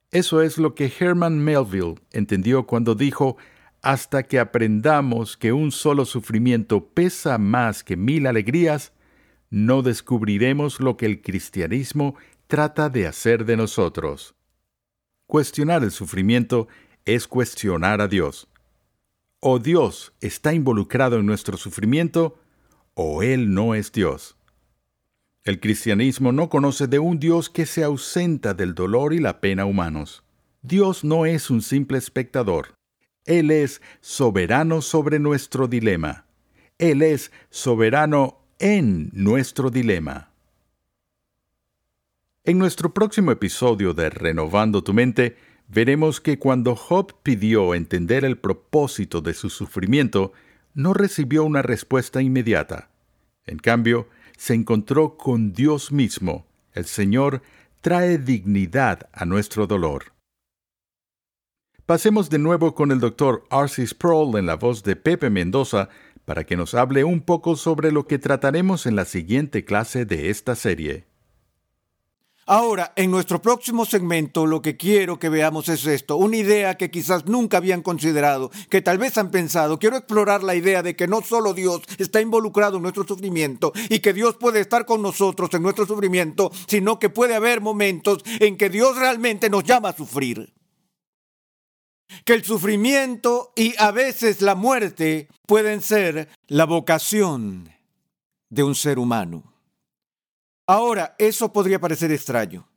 Eso 0.10 0.42
es 0.42 0.58
lo 0.58 0.74
que 0.74 0.92
Herman 1.00 1.38
Melville 1.38 2.02
entendió 2.12 2.66
cuando 2.66 2.96
dijo, 2.96 3.38
hasta 3.84 4.24
que 4.24 4.40
aprendamos 4.40 5.38
que 5.38 5.54
un 5.54 5.72
solo 5.72 6.06
sufrimiento 6.06 6.88
pesa 6.88 7.38
más 7.38 7.84
que 7.84 7.96
mil 7.96 8.26
alegrías, 8.26 8.92
no 9.52 9.84
descubriremos 9.84 10.80
lo 10.80 10.98
que 10.98 11.06
el 11.06 11.22
cristianismo 11.22 12.16
trata 12.48 12.90
de 12.90 13.06
hacer 13.06 13.46
de 13.46 13.56
nosotros. 13.56 14.34
Cuestionar 15.28 15.84
el 15.84 15.92
sufrimiento 15.92 16.68
es 17.06 17.28
cuestionar 17.28 18.02
a 18.02 18.08
Dios. 18.08 18.50
O 19.40 19.60
Dios 19.60 20.14
está 20.22 20.54
involucrado 20.54 21.18
en 21.20 21.26
nuestro 21.26 21.56
sufrimiento, 21.56 22.41
o 23.02 23.24
Él 23.24 23.54
no 23.54 23.74
es 23.76 23.92
Dios. 23.92 24.38
El 25.44 25.60
cristianismo 25.60 26.32
no 26.32 26.50
conoce 26.50 26.88
de 26.88 27.00
un 27.00 27.20
Dios 27.20 27.50
que 27.50 27.66
se 27.66 27.84
ausenta 27.84 28.54
del 28.54 28.76
dolor 28.76 29.14
y 29.14 29.20
la 29.20 29.42
pena 29.42 29.66
humanos. 29.66 30.24
Dios 30.62 31.04
no 31.04 31.26
es 31.26 31.50
un 31.50 31.64
simple 31.64 31.98
espectador. 31.98 32.76
Él 33.26 33.50
es 33.50 33.82
soberano 34.02 34.84
sobre 34.84 35.18
nuestro 35.18 35.68
dilema. 35.68 36.26
Él 36.78 37.02
es 37.02 37.32
soberano 37.50 38.38
en 38.60 39.10
nuestro 39.14 39.72
dilema. 39.72 40.30
En 42.44 42.60
nuestro 42.60 42.94
próximo 42.94 43.32
episodio 43.32 43.96
de 43.96 44.12
Renovando 44.12 44.84
tu 44.84 44.94
mente, 44.94 45.38
veremos 45.68 46.22
que 46.22 46.38
cuando 46.38 46.76
Job 46.76 47.16
pidió 47.24 47.74
entender 47.74 48.26
el 48.26 48.38
propósito 48.38 49.22
de 49.22 49.34
su 49.34 49.50
sufrimiento, 49.50 50.34
no 50.76 50.94
recibió 50.94 51.44
una 51.44 51.64
respuesta 51.64 52.22
inmediata. 52.22 52.91
En 53.46 53.58
cambio, 53.58 54.08
se 54.38 54.54
encontró 54.54 55.18
con 55.18 55.54
Dios 55.54 55.92
mismo. 55.92 56.46
El 56.74 56.86
Señor 56.86 57.42
trae 57.82 58.18
dignidad 58.18 59.10
a 59.14 59.26
nuestro 59.26 59.68
dolor. 59.68 60.14
Pasemos 61.86 62.30
de 62.30 62.40
nuevo 62.40 62.74
con 62.74 62.92
el 62.92 63.00
doctor 63.00 63.44
Arcis 63.50 63.90
Sproul 63.90 64.38
en 64.38 64.46
la 64.46 64.56
voz 64.56 64.84
de 64.84 64.96
Pepe 64.96 65.30
Mendoza 65.30 65.90
para 66.26 66.46
que 66.46 66.56
nos 66.56 66.74
hable 66.74 67.04
un 67.04 67.22
poco 67.22 67.56
sobre 67.56 67.92
lo 67.92 68.08
que 68.08 68.20
trataremos 68.20 68.86
en 68.86 68.96
la 68.96 69.06
siguiente 69.06 69.66
clase 69.66 70.06
de 70.06 70.30
esta 70.30 70.56
serie. 70.56 71.11
Ahora, 72.54 72.92
en 72.98 73.12
nuestro 73.12 73.42
próximo 73.42 73.86
segmento, 73.86 74.46
lo 74.46 74.62
que 74.62 74.76
quiero 74.76 75.18
que 75.18 75.30
veamos 75.30 75.70
es 75.70 75.86
esto, 75.86 76.18
una 76.18 76.36
idea 76.36 76.76
que 76.76 76.92
quizás 76.92 77.26
nunca 77.26 77.56
habían 77.56 77.82
considerado, 77.82 78.52
que 78.70 78.82
tal 78.82 78.98
vez 78.98 79.18
han 79.18 79.32
pensado. 79.32 79.80
Quiero 79.80 79.96
explorar 79.96 80.44
la 80.44 80.54
idea 80.54 80.84
de 80.84 80.94
que 80.94 81.08
no 81.08 81.22
solo 81.22 81.54
Dios 81.54 81.82
está 81.98 82.20
involucrado 82.20 82.76
en 82.76 82.84
nuestro 82.84 83.08
sufrimiento 83.08 83.72
y 83.88 84.00
que 84.00 84.12
Dios 84.12 84.36
puede 84.36 84.60
estar 84.60 84.86
con 84.86 85.02
nosotros 85.02 85.50
en 85.54 85.64
nuestro 85.64 85.86
sufrimiento, 85.86 86.52
sino 86.68 87.00
que 87.00 87.10
puede 87.10 87.36
haber 87.36 87.62
momentos 87.62 88.22
en 88.42 88.58
que 88.58 88.70
Dios 88.70 88.98
realmente 88.98 89.50
nos 89.50 89.64
llama 89.64 89.88
a 89.88 89.96
sufrir. 89.96 90.54
Que 92.26 92.34
el 92.34 92.44
sufrimiento 92.44 93.54
y 93.56 93.76
a 93.78 93.92
veces 93.92 94.42
la 94.42 94.56
muerte 94.56 95.30
pueden 95.48 95.82
ser 95.82 96.28
la 96.48 96.66
vocación 96.66 97.70
de 98.50 98.64
un 98.64 98.76
ser 98.76 99.00
humano. 99.00 99.51
Ahora, 100.68 101.16
eso 101.18 101.52
podría 101.52 101.80
parecer 101.80 102.12
extraño, 102.12 102.68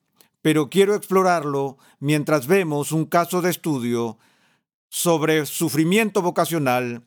pero 0.43 0.69
quiero 0.69 0.95
explorarlo 0.95 1.79
mientras 2.01 2.47
vemos 2.47 2.93
un 2.93 3.05
caso 3.05 3.43
de 3.43 3.51
estudio 3.51 4.19
sobre 4.89 5.47
sufrimiento 5.47 6.23
vocacional 6.23 7.03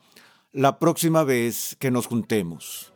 la 0.52 0.80
próxima 0.80 1.24
vez 1.24 1.76
que 1.80 1.92
nos 1.92 2.08
juntemos. 2.08 2.94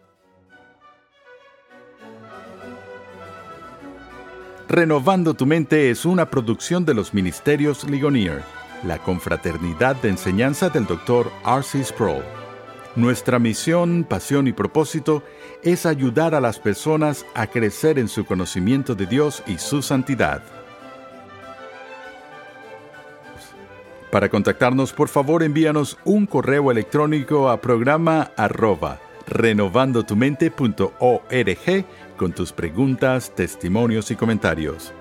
Renovando 4.67 5.33
tu 5.33 5.45
mente 5.45 5.89
es 5.89 6.05
una 6.05 6.29
producción 6.29 6.85
de 6.85 6.93
los 6.93 7.13
Ministerios 7.13 7.83
Ligonier, 7.89 8.41
la 8.83 8.99
confraternidad 8.99 9.97
de 9.97 10.09
enseñanza 10.09 10.69
del 10.69 10.85
Dr. 10.85 11.29
R.C. 11.45 11.83
Sproul. 11.83 12.23
Nuestra 12.95 13.37
misión, 13.37 14.05
pasión 14.07 14.47
y 14.47 14.53
propósito 14.53 15.23
es 15.63 15.85
ayudar 15.85 16.35
a 16.35 16.41
las 16.41 16.59
personas 16.59 17.25
a 17.33 17.47
crecer 17.47 17.99
en 17.99 18.07
su 18.07 18.25
conocimiento 18.25 18.95
de 18.95 19.05
Dios 19.05 19.43
y 19.47 19.57
su 19.57 19.81
santidad. 19.81 20.41
Para 24.11 24.29
contactarnos, 24.29 24.91
por 24.91 25.07
favor, 25.07 25.41
envíanos 25.41 25.97
un 26.03 26.25
correo 26.25 26.71
electrónico 26.71 27.49
a 27.49 27.61
programa 27.61 28.31
arroba 28.35 28.99
renovandotumente.org 29.27 31.85
con 32.17 32.33
tus 32.33 32.51
preguntas, 32.51 33.31
testimonios 33.33 34.11
y 34.11 34.15
comentarios. 34.15 34.93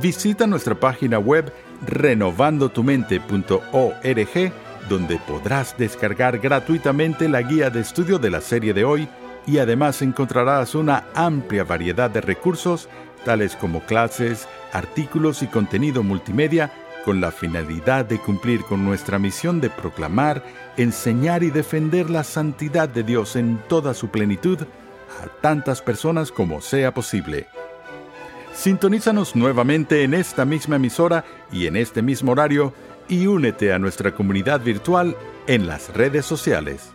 Visita 0.00 0.46
nuestra 0.46 0.78
página 0.78 1.18
web 1.18 1.52
renovandotumente.org 1.86 4.52
donde 4.88 5.18
podrás 5.18 5.76
descargar 5.78 6.38
gratuitamente 6.38 7.28
la 7.28 7.42
guía 7.42 7.70
de 7.70 7.80
estudio 7.80 8.18
de 8.18 8.30
la 8.30 8.40
serie 8.40 8.74
de 8.74 8.84
hoy 8.84 9.08
y 9.46 9.58
además 9.58 10.02
encontrarás 10.02 10.74
una 10.74 11.04
amplia 11.14 11.64
variedad 11.64 12.10
de 12.10 12.20
recursos 12.20 12.88
tales 13.24 13.56
como 13.56 13.80
clases, 13.84 14.48
artículos 14.72 15.42
y 15.42 15.46
contenido 15.46 16.02
multimedia 16.02 16.72
con 17.04 17.20
la 17.20 17.32
finalidad 17.32 18.04
de 18.04 18.18
cumplir 18.18 18.62
con 18.62 18.84
nuestra 18.84 19.18
misión 19.18 19.60
de 19.60 19.70
proclamar, 19.70 20.44
enseñar 20.76 21.42
y 21.42 21.50
defender 21.50 22.10
la 22.10 22.24
santidad 22.24 22.88
de 22.88 23.02
Dios 23.02 23.36
en 23.36 23.58
toda 23.68 23.94
su 23.94 24.08
plenitud 24.08 24.58
a 24.60 25.26
tantas 25.40 25.82
personas 25.82 26.30
como 26.30 26.60
sea 26.60 26.94
posible. 26.94 27.46
Sintonízanos 28.54 29.34
nuevamente 29.34 30.04
en 30.04 30.14
esta 30.14 30.44
misma 30.44 30.76
emisora 30.76 31.24
y 31.50 31.66
en 31.66 31.76
este 31.76 32.02
mismo 32.02 32.32
horario 32.32 32.72
y 33.08 33.26
únete 33.26 33.72
a 33.72 33.78
nuestra 33.78 34.14
comunidad 34.14 34.60
virtual 34.60 35.16
en 35.46 35.66
las 35.66 35.92
redes 35.94 36.24
sociales. 36.26 36.92